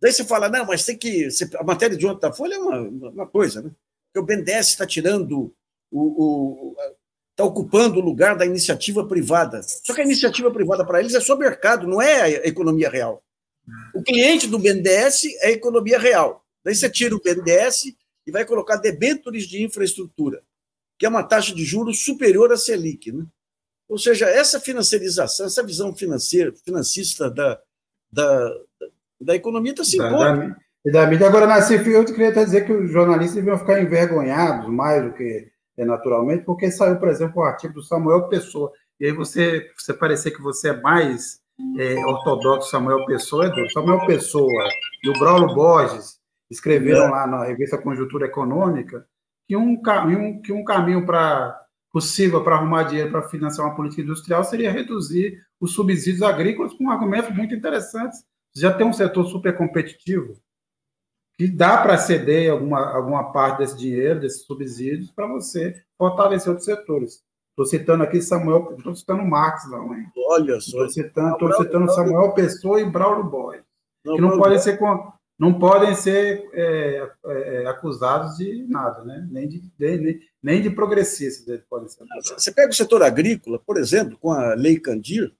[0.00, 1.28] Daí você fala, não, mas tem que.
[1.56, 3.70] A matéria de ontem da Folha é uma, uma coisa, né?
[4.06, 5.54] Porque o BNDES está tirando
[5.90, 6.74] o.
[7.32, 9.62] está ocupando o lugar da iniciativa privada.
[9.62, 13.22] Só que a iniciativa privada para eles é só mercado, não é a economia real.
[13.94, 16.44] O cliente do BNDES é a economia real.
[16.64, 17.94] Daí você tira o BNDES
[18.26, 20.42] e vai colocar debêntures de infraestrutura,
[20.98, 23.10] que é uma taxa de juros superior à Selic.
[23.10, 23.24] Né?
[23.88, 27.60] Ou seja, essa financiarização, essa visão financeira, financista da,
[28.10, 28.54] da,
[29.20, 30.54] da economia está se impondo.
[30.84, 31.28] E da mídia.
[31.28, 35.51] Agora, Nassif, eu queria até dizer que os jornalistas deviam ficar envergonhados mais do que
[35.76, 38.72] é, naturalmente, porque saiu, por exemplo, o artigo do Samuel Pessoa.
[39.00, 41.40] E aí você, você parecer que você é mais
[41.78, 43.70] é, ortodoxo Samuel Pessoa, Edu.
[43.70, 44.68] Samuel Pessoa
[45.02, 46.20] e o Braulio Borges
[46.50, 49.06] escreveram lá na revista Conjuntura Econômica
[49.46, 51.58] que um caminho, que um caminho para
[51.90, 56.90] possível para arrumar dinheiro para financiar uma política industrial seria reduzir os subsídios agrícolas com
[56.90, 58.24] argumentos muito interessantes.
[58.54, 60.34] Já tem um setor super competitivo
[61.38, 66.66] que dá para ceder alguma, alguma parte desse dinheiro, desses subsídios, para você fortalecer outros
[66.66, 67.22] setores.
[67.50, 70.06] Estou citando aqui Samuel, estou citando Marx, não, hein?
[70.16, 70.84] Olha só.
[70.84, 73.60] Estou citando, citando Samuel Pessoa e Braulio Boy,
[74.02, 74.78] que não podem ser
[75.38, 79.26] não podem ser é, é, acusados de nada, né?
[79.30, 82.04] nem, de, nem, nem de progressistas podem ser.
[82.36, 85.34] Você pega o setor agrícola, por exemplo, com a Lei Candir,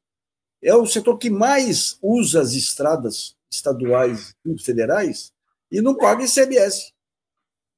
[0.62, 5.32] é o setor que mais usa as estradas estaduais e federais
[5.72, 6.92] e não paga ICMS.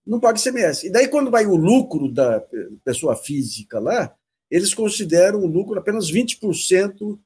[0.04, 0.88] Não paga ICMS.
[0.88, 2.44] E daí, quando vai o lucro da
[2.84, 4.14] pessoa física lá,
[4.50, 7.18] eles consideram o lucro apenas 20%,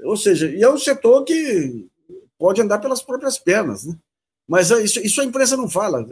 [0.00, 1.86] ou seja, e é um setor que
[2.38, 3.94] pode andar pelas próprias pernas, né?
[4.48, 6.04] Mas isso, isso a imprensa não fala.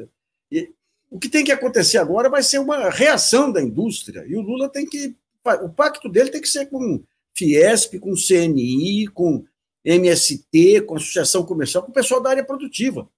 [0.51, 0.71] E
[1.11, 4.25] o que tem que acontecer agora vai ser uma reação da indústria.
[4.27, 5.17] E o Lula tem que.
[5.63, 7.03] O pacto dele tem que ser com
[7.37, 9.45] Fiesp, com CNI, com
[9.85, 13.09] MST, com Associação Comercial, com o pessoal da área produtiva.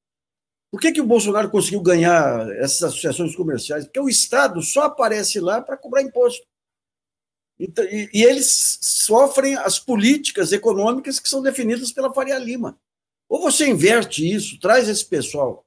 [0.70, 3.84] Por que, que o Bolsonaro conseguiu ganhar essas associações comerciais?
[3.84, 6.44] Porque o Estado só aparece lá para cobrar imposto.
[7.58, 12.78] Então, e, e, eles sofrem as políticas econômicas que são definidas pela Faria Lima.
[13.28, 15.64] Ou você inverte isso, traz esse pessoal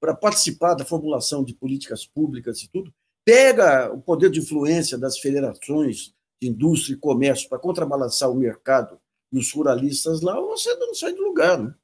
[0.00, 2.92] para participar da formulação de políticas públicas e tudo,
[3.24, 9.00] pega o poder de influência das federações de indústria e comércio para contrabalançar o mercado
[9.32, 11.58] e os ruralistas lá, ou você não sai do lugar.
[11.58, 11.74] Né?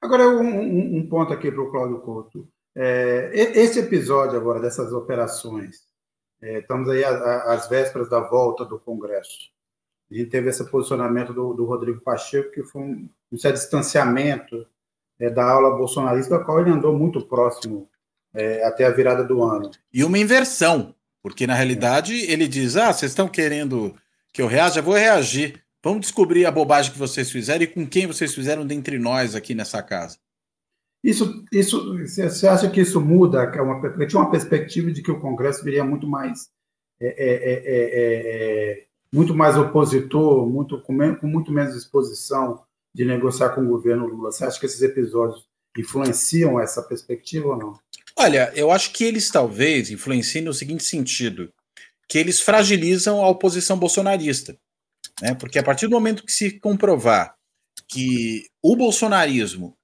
[0.00, 2.48] Agora, um, um ponto aqui para o Cláudio Couto.
[2.74, 5.86] É, esse episódio agora dessas operações,
[6.42, 9.50] é, estamos aí às vésperas da volta do Congresso.
[10.10, 14.66] A gente teve esse posicionamento do, do Rodrigo Pacheco, que foi um, um certo distanciamento
[15.18, 17.88] é, da aula bolsonarista, da qual ele andou muito próximo
[18.34, 19.70] é, até a virada do ano.
[19.92, 23.94] E uma inversão, porque na realidade ele diz: ah, vocês estão querendo
[24.32, 25.64] que eu reaja, vou reagir.
[25.86, 29.54] Vamos descobrir a bobagem que vocês fizeram e com quem vocês fizeram dentre nós aqui
[29.54, 30.18] nessa casa.
[31.00, 33.44] Isso, isso, você acha que isso muda?
[33.44, 36.48] É uma, tinha uma perspectiva de que o Congresso viria muito mais
[37.00, 43.60] é, é, é, muito mais opositor, muito, com, com muito menos disposição de negociar com
[43.60, 44.32] o governo Lula.
[44.32, 45.46] Você acha que esses episódios
[45.78, 47.78] influenciam essa perspectiva ou não?
[48.16, 51.48] Olha, eu acho que eles talvez influenciem no seguinte sentido:
[52.08, 54.58] que eles fragilizam a oposição bolsonarista.
[55.20, 55.34] Né?
[55.34, 57.34] Porque a partir do momento que se comprovar
[57.88, 59.76] que o bolsonarismo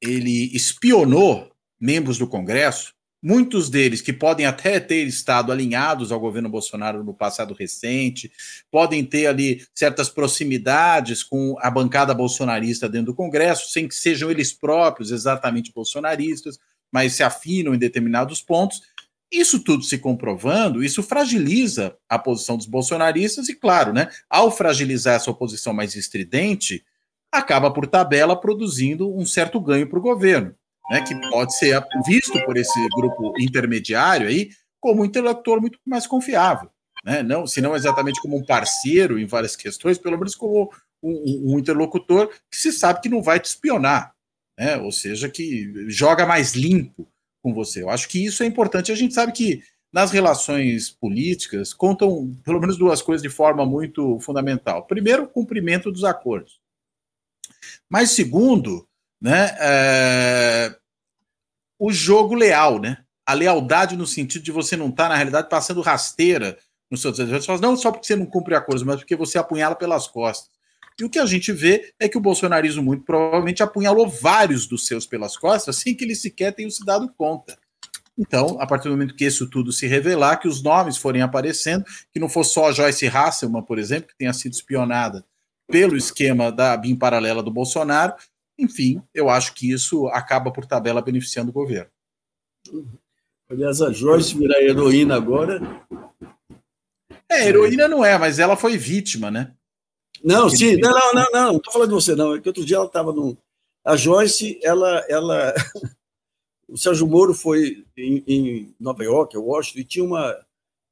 [0.00, 1.50] ele espionou
[1.80, 7.14] membros do Congresso, muitos deles que podem até ter estado alinhados ao governo Bolsonaro no
[7.14, 8.30] passado recente,
[8.70, 14.30] podem ter ali certas proximidades com a bancada bolsonarista dentro do Congresso, sem que sejam
[14.30, 16.58] eles próprios exatamente bolsonaristas,
[16.92, 18.82] mas se afinam em determinados pontos.
[19.30, 25.16] Isso tudo se comprovando, isso fragiliza a posição dos bolsonaristas e, claro, né, ao fragilizar
[25.16, 26.84] essa oposição mais estridente,
[27.32, 30.54] acaba por tabela produzindo um certo ganho para o governo
[30.90, 34.50] né, que pode ser visto por esse grupo intermediário aí
[34.80, 36.70] como um interlocutor muito mais confiável,
[37.04, 37.22] né?
[37.22, 40.70] Não, se não exatamente como um parceiro em várias questões, pelo menos como
[41.02, 44.14] um, um interlocutor que se sabe que não vai te espionar,
[44.58, 44.76] né?
[44.76, 47.08] Ou seja, que joga mais limpo
[47.46, 47.80] com você.
[47.80, 48.90] Eu acho que isso é importante.
[48.90, 54.18] A gente sabe que nas relações políticas contam pelo menos duas coisas de forma muito
[54.18, 54.84] fundamental.
[54.84, 56.58] Primeiro, o cumprimento dos acordos.
[57.88, 58.88] Mas segundo,
[59.20, 59.56] né?
[59.60, 60.76] É,
[61.78, 63.04] o jogo leal, né?
[63.24, 66.58] A lealdade no sentido de você não estar, tá, na realidade, passando rasteira
[66.90, 70.08] nos seus adversários, não só porque você não cumpre acordos, mas porque você apunhala pelas
[70.08, 70.50] costas.
[70.98, 74.86] E o que a gente vê é que o bolsonarismo muito provavelmente apunhalou vários dos
[74.86, 77.58] seus pelas costas sem que eles sequer tenham se dado conta.
[78.18, 81.84] Então, a partir do momento que isso tudo se revelar, que os nomes forem aparecendo,
[82.10, 85.22] que não for só a Joyce Hasselman, por exemplo, que tenha sido espionada
[85.68, 88.14] pelo esquema da BIM paralela do Bolsonaro,
[88.58, 91.90] enfim, eu acho que isso acaba por tabela beneficiando o governo.
[93.50, 95.60] Aliás, a Joyce virar heroína agora.
[97.28, 99.52] É, heroína não é, mas ela foi vítima, né?
[100.26, 102.34] Não, sim, não, não, não, não, não tô falando de você, não.
[102.34, 103.38] É que outro dia ela estava no.
[103.84, 105.54] A Joyce, ela, ela
[106.68, 110.36] o Sérgio Moro foi em, em Nova York, Washington, e tinha uma,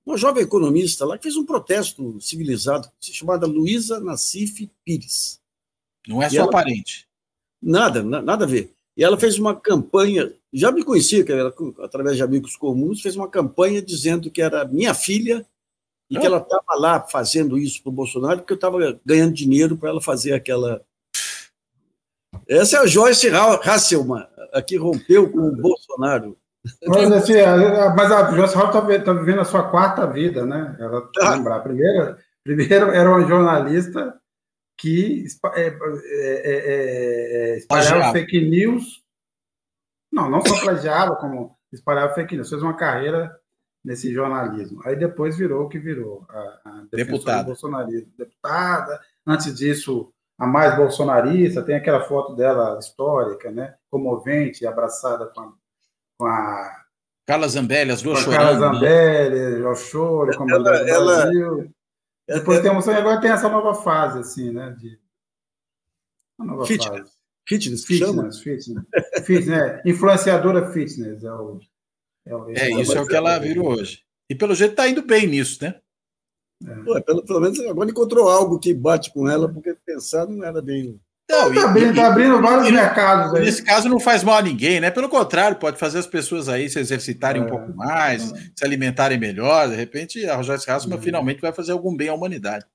[0.06, 5.40] uma jovem economista lá que fez um protesto civilizado, chamada Luísa Nassif Pires.
[6.06, 7.08] Não é só ela, parente.
[7.60, 8.72] Nada, nada a ver.
[8.96, 13.28] E ela fez uma campanha, já me conhecia, era através de amigos comuns, fez uma
[13.28, 15.44] campanha dizendo que era minha filha
[16.10, 19.76] e que ela estava lá fazendo isso para o Bolsonaro porque eu estava ganhando dinheiro
[19.76, 20.82] para ela fazer aquela.
[22.48, 26.36] Essa é a Joyce Hasselman, a que rompeu com o Bolsonaro.
[26.86, 30.76] Mas, assim, a, mas a Joyce Hasselman está tá vivendo a sua quarta vida, né?
[30.78, 31.30] Ela ah.
[31.30, 31.60] lembrar.
[31.60, 34.18] Primeiro, primeiro era uma jornalista
[34.78, 35.24] que
[35.54, 35.74] é, é,
[37.54, 39.02] é, espalhava fake news.
[40.12, 42.50] Não, não só plagiava, como espalhava fake news.
[42.50, 43.34] Fez uma carreira
[43.84, 44.80] nesse jornalismo.
[44.84, 46.24] Aí depois virou o que virou.
[46.28, 47.44] A, a deputada.
[47.44, 48.12] bolsonarismo.
[48.16, 49.00] Deputada.
[49.26, 51.62] Antes disso, a mais bolsonarista.
[51.62, 53.74] Tem aquela foto dela histórica, né?
[53.90, 55.52] Comovente, abraçada com a.
[56.16, 56.84] Com a
[57.26, 58.38] Carla Zambelli, as duas chorando.
[58.38, 58.74] Carla né?
[58.74, 59.66] Zambelli, né?
[59.66, 61.30] o choro, como ela, ela,
[62.26, 64.74] depois tem, agora tem essa nova fase, assim, né?
[64.78, 64.98] De...
[66.38, 66.98] Uma nova fitness.
[66.98, 67.12] fase.
[67.46, 68.86] Fitness, fitness, fitness.
[69.26, 69.82] fitness é.
[69.84, 71.60] Influenciadora fitness é o.
[72.26, 74.00] É, é isso é o que ela virou hoje.
[74.28, 75.74] E pelo jeito está indo bem nisso, né?
[76.66, 76.74] É.
[76.82, 80.62] Pô, pelo, pelo menos agora encontrou algo que bate com ela, porque pensar não era
[80.62, 80.98] bem.
[81.30, 83.34] Não, está abrindo, tá abrindo vários e, mercados.
[83.34, 83.44] Aí.
[83.44, 84.90] Nesse caso, não faz mal a ninguém, né?
[84.90, 88.36] Pelo contrário, pode fazer as pessoas aí se exercitarem é, um pouco mais, é.
[88.54, 89.68] se alimentarem melhor.
[89.68, 91.02] De repente, a Joyce Hasselman é.
[91.02, 92.66] finalmente vai fazer algum bem à humanidade.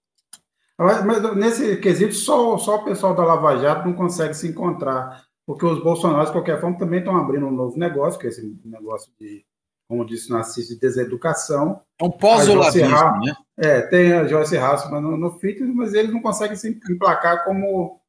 [0.78, 5.26] Mas, mas, nesse quesito, só, só o pessoal da Lava Jato não consegue se encontrar,
[5.50, 8.56] porque os bolsonaros, de qualquer forma, também estão abrindo um novo negócio, que é esse
[8.64, 9.44] negócio de,
[9.88, 11.82] como disse Narciso, de deseducação.
[12.00, 13.36] É um pós-olavismo, né?
[13.58, 18.00] É, tem a Joyce Hasselman no, no fitness, mas eles não conseguem se emplacar como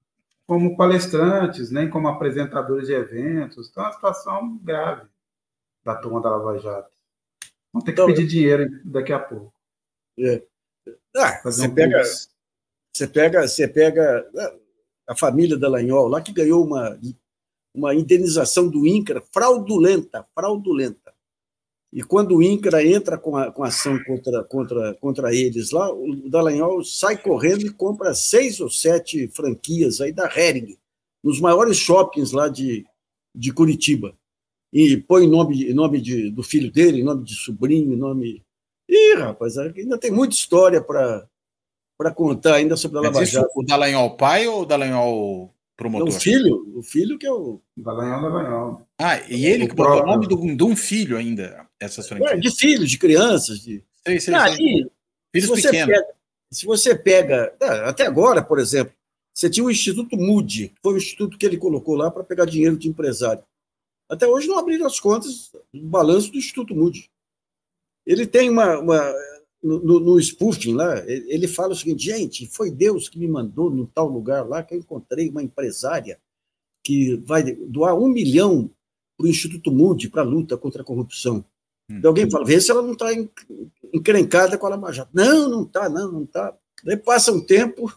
[0.46, 3.70] como palestrantes, nem como apresentadores de eventos.
[3.70, 5.08] Então, é uma situação grave
[5.82, 6.90] da turma da Lava Jato.
[7.72, 9.50] Vão ter que então, pedir dinheiro daqui a pouco.
[10.18, 10.42] É.
[11.16, 12.02] Ah, você, um pega,
[12.92, 14.56] você, pega, você pega ah,
[15.08, 16.98] a família da Lanhol, lá que ganhou uma,
[17.74, 21.12] uma indenização do INCRA fraudulenta, fraudulenta.
[21.92, 26.28] E quando o INCRA entra com a, com ação contra, contra, contra eles lá, o
[26.28, 30.78] Dallagnol sai correndo e compra seis ou sete franquias aí da Hering,
[31.22, 32.86] nos maiores shoppings lá de,
[33.34, 34.14] de Curitiba.
[34.72, 38.40] E põe nome, nome de, do filho dele, nome de sobrinho, nome.
[38.88, 41.28] Ih, rapaz, ainda tem muita história para
[42.14, 43.50] contar ainda sobre a Lava Jato.
[43.56, 46.08] O Dallagnol pai ou o Dallagnol promotor?
[46.08, 47.60] o filho, o filho que é o.
[47.74, 48.86] Dallagnol.
[48.98, 52.32] Ah, e ele o que botou o nome do, de um filho ainda essas franquias?
[52.32, 53.60] É, de filhos, de crianças.
[53.60, 53.82] De...
[54.06, 54.90] Sei, sei, Aí, sei.
[55.34, 55.94] Filhos se pequenos.
[55.94, 56.06] Pega,
[56.52, 58.92] se você pega, é, até agora, por exemplo,
[59.32, 62.44] você tinha o Instituto Moody, que foi o instituto que ele colocou lá para pegar
[62.44, 63.42] dinheiro de empresário.
[64.08, 67.08] Até hoje não abriram as contas do balanço do Instituto Moody.
[68.04, 68.78] Ele tem uma.
[68.78, 69.14] uma
[69.62, 73.86] no, no spoofing lá, ele fala o seguinte: gente, foi Deus que me mandou no
[73.86, 76.18] tal lugar lá que eu encontrei uma empresária
[76.82, 78.70] que vai doar um milhão
[79.16, 81.44] para o Instituto Moody para a luta contra a corrupção.
[81.90, 82.00] Hum.
[82.04, 83.08] alguém fala, vê se ela não está
[83.92, 85.10] encrencada com a Lava Jato.
[85.12, 86.56] Não, não está, não, não está.
[86.82, 87.92] Daí passa um tempo,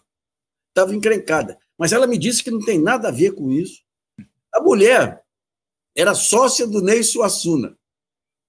[0.70, 1.58] estava encrencada.
[1.78, 3.82] Mas ela me disse que não tem nada a ver com isso.
[4.54, 5.24] A mulher
[5.96, 7.78] era sócia do Ney Suassuna.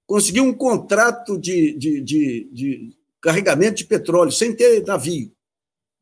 [0.06, 5.34] Conseguiu um contrato de, de, de, de carregamento de petróleo, sem ter navio.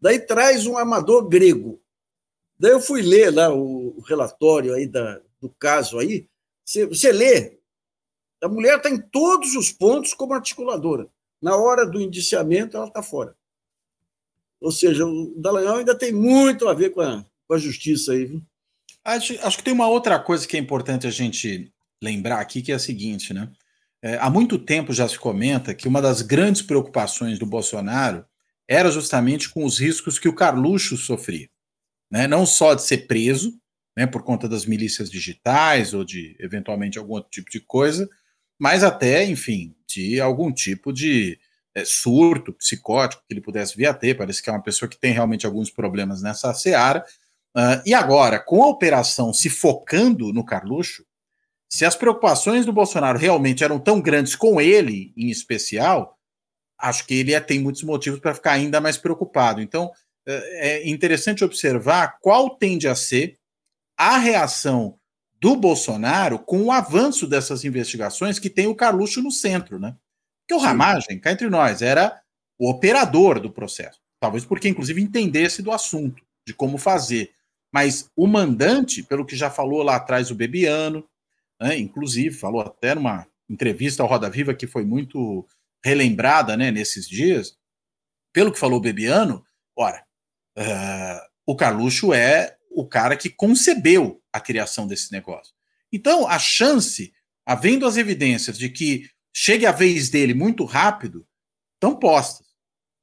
[0.00, 1.80] Daí traz um amador grego.
[2.58, 6.26] Daí eu fui ler lá o relatório aí da, do caso aí.
[6.64, 7.60] Você, você lê,
[8.42, 11.08] a mulher está em todos os pontos como articuladora.
[11.40, 13.36] Na hora do indiciamento, ela está fora.
[14.60, 18.24] Ou seja, o Dallagnol ainda tem muito a ver com a, com a justiça aí.
[18.26, 18.42] Viu?
[19.04, 22.72] Acho, acho que tem uma outra coisa que é importante a gente lembrar aqui, que
[22.72, 23.48] é a seguinte, né?
[24.02, 28.26] É, há muito tempo já se comenta que uma das grandes preocupações do Bolsonaro
[28.68, 31.48] era justamente com os riscos que o Carluxo sofria.
[32.10, 32.26] Né?
[32.26, 33.54] Não só de ser preso,
[33.96, 38.08] né, por conta das milícias digitais ou de eventualmente algum outro tipo de coisa,
[38.58, 41.38] mas até, enfim, de algum tipo de
[41.74, 44.16] é, surto psicótico que ele pudesse vir a ter.
[44.16, 47.04] Parece que é uma pessoa que tem realmente alguns problemas nessa seara.
[47.56, 51.04] Uh, e agora, com a operação se focando no Carluxo,
[51.72, 56.18] se as preocupações do Bolsonaro realmente eram tão grandes com ele, em especial,
[56.78, 59.62] acho que ele tem muitos motivos para ficar ainda mais preocupado.
[59.62, 59.90] Então,
[60.28, 63.38] é, é interessante observar qual tende a ser
[63.96, 64.98] a reação
[65.40, 69.96] do Bolsonaro com o avanço dessas investigações que tem o Carluxo no centro, né?
[70.42, 72.20] Porque o Ramagem, cá entre nós, era
[72.58, 73.98] o operador do processo.
[74.20, 77.32] Talvez porque, inclusive, entendesse do assunto, de como fazer.
[77.72, 81.08] Mas o mandante, pelo que já falou lá atrás o Bebiano,
[81.62, 85.46] né, inclusive, falou até numa entrevista ao Roda Viva que foi muito
[85.84, 87.56] relembrada né, nesses dias,
[88.32, 89.44] pelo que falou o Bebiano,
[89.76, 90.04] ora,
[90.58, 95.52] uh, o Carluxo é o cara que concebeu a criação desse negócio.
[95.92, 97.12] Então, a chance,
[97.44, 101.26] havendo as evidências de que chegue a vez dele muito rápido,
[101.74, 102.46] estão postas.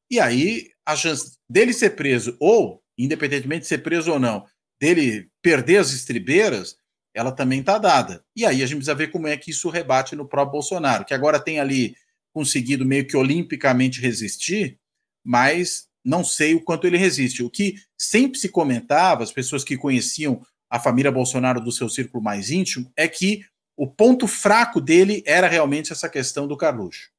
[0.10, 4.46] E aí, a chance dele ser preso, ou, independentemente de ser preso ou não,
[4.82, 6.79] dele perder as estribeiras,
[7.14, 8.24] ela também está dada.
[8.36, 11.14] E aí a gente precisa ver como é que isso rebate no próprio Bolsonaro, que
[11.14, 11.96] agora tem ali
[12.34, 14.80] conseguido meio que olimpicamente resistir,
[15.24, 17.44] mas não sei o quanto ele resiste.
[17.44, 22.24] O que sempre se comentava, as pessoas que conheciam a família Bolsonaro do seu círculo
[22.24, 23.44] mais íntimo, é que
[23.76, 27.10] o ponto fraco dele era realmente essa questão do Carluxo.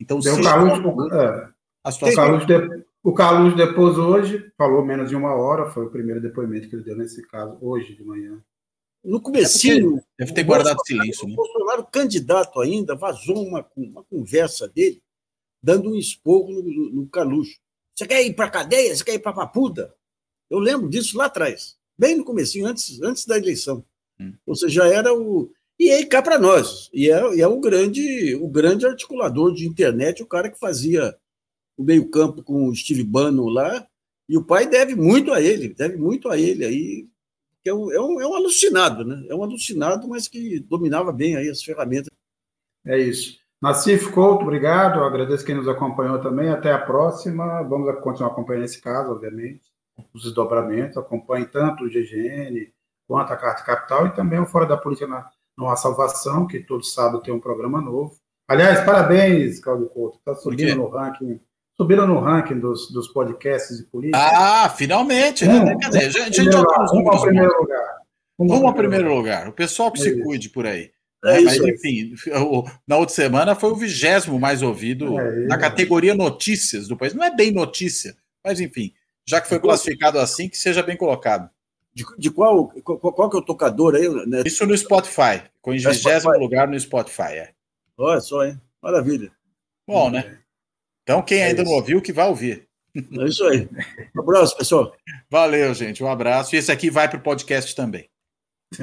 [0.00, 1.48] Então, se o Carluxo, é,
[1.84, 2.24] a situação...
[2.24, 6.20] o, Carluxo de, o Carluxo depois hoje, falou menos de uma hora, foi o primeiro
[6.20, 8.42] depoimento que ele deu nesse caso, hoje de manhã.
[9.04, 10.02] No comecinho...
[10.18, 11.26] Deve ter guardado silêncio.
[11.26, 11.32] Né?
[11.32, 15.02] O Bolsonaro, candidato ainda, vazou uma, uma conversa dele,
[15.62, 17.58] dando um esporro no, no, no Carluxo.
[17.94, 18.94] Você quer ir para cadeia?
[18.94, 19.94] Você quer ir para papuda?
[20.48, 23.84] Eu lembro disso lá atrás, bem no comecinho, antes, antes da eleição.
[24.20, 24.34] Hum.
[24.46, 26.88] Ou seja, era o e aí cá para nós.
[26.92, 31.16] E é, e é o grande o grande articulador de internet, o cara que fazia
[31.76, 33.86] o meio-campo com o Steve Bannon lá.
[34.28, 37.08] E o pai deve muito a ele, deve muito a ele aí.
[37.64, 39.24] É um, é um, é um alucinado, né?
[39.28, 42.10] É um alucinado, mas que dominava bem aí as ferramentas.
[42.84, 43.38] É isso.
[43.60, 44.98] Nassif Couto, obrigado.
[44.98, 46.48] Eu agradeço quem nos acompanhou também.
[46.48, 47.62] Até a próxima.
[47.62, 49.62] Vamos continuar acompanhando esse caso, obviamente,
[50.12, 50.96] os desdobramentos.
[50.96, 52.72] Acompanhe tanto o GGN
[53.06, 56.58] quanto a Carta Capital e também o Fora da Política na, Não Há Salvação, que
[56.58, 58.16] todos sábado tem um programa novo.
[58.48, 60.18] Aliás, parabéns, Claudio Couto.
[60.18, 61.40] Está subindo no ranking.
[61.82, 64.16] Subiram no ranking dos, dos podcasts de política.
[64.16, 65.76] Ah, finalmente, né?
[66.10, 67.98] Gente, já tá Vamos ao primeiro lugar.
[68.38, 69.48] Vamos ao primeiro lugar.
[69.48, 70.22] O pessoal que é se isso.
[70.22, 70.92] cuide por aí.
[71.24, 72.14] É Mas, enfim,
[72.86, 77.14] na outra semana foi o vigésimo mais ouvido é na categoria notícias do país.
[77.14, 78.92] Não é bem notícia, mas enfim,
[79.26, 81.50] já que foi classificado assim, que seja bem colocado.
[81.92, 84.08] De, de qual, qual, qual, que é o tocador aí?
[84.26, 84.42] Né?
[84.46, 87.22] Isso no Spotify, com em vigésimo lugar no Spotify.
[87.22, 87.50] É.
[87.98, 88.60] Olha só, hein?
[88.80, 89.30] Maravilha.
[89.86, 90.41] Bom, né?
[91.02, 92.68] Então, quem é ainda não ouviu, que vai ouvir.
[92.94, 93.68] É isso aí.
[94.14, 94.94] Um abraço, pessoal.
[95.30, 96.02] Valeu, gente.
[96.04, 96.54] Um abraço.
[96.54, 98.08] E esse aqui vai para o podcast também.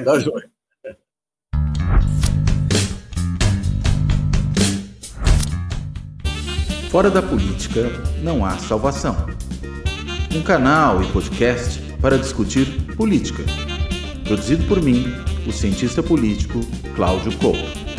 [0.04, 0.50] Tá joia.
[6.90, 7.82] Fora da política
[8.22, 9.16] não há salvação.
[10.34, 12.66] Um canal e podcast para discutir
[12.96, 13.44] política.
[14.24, 15.06] Produzido por mim,
[15.46, 16.60] o cientista político
[16.96, 17.89] Cláudio Couto.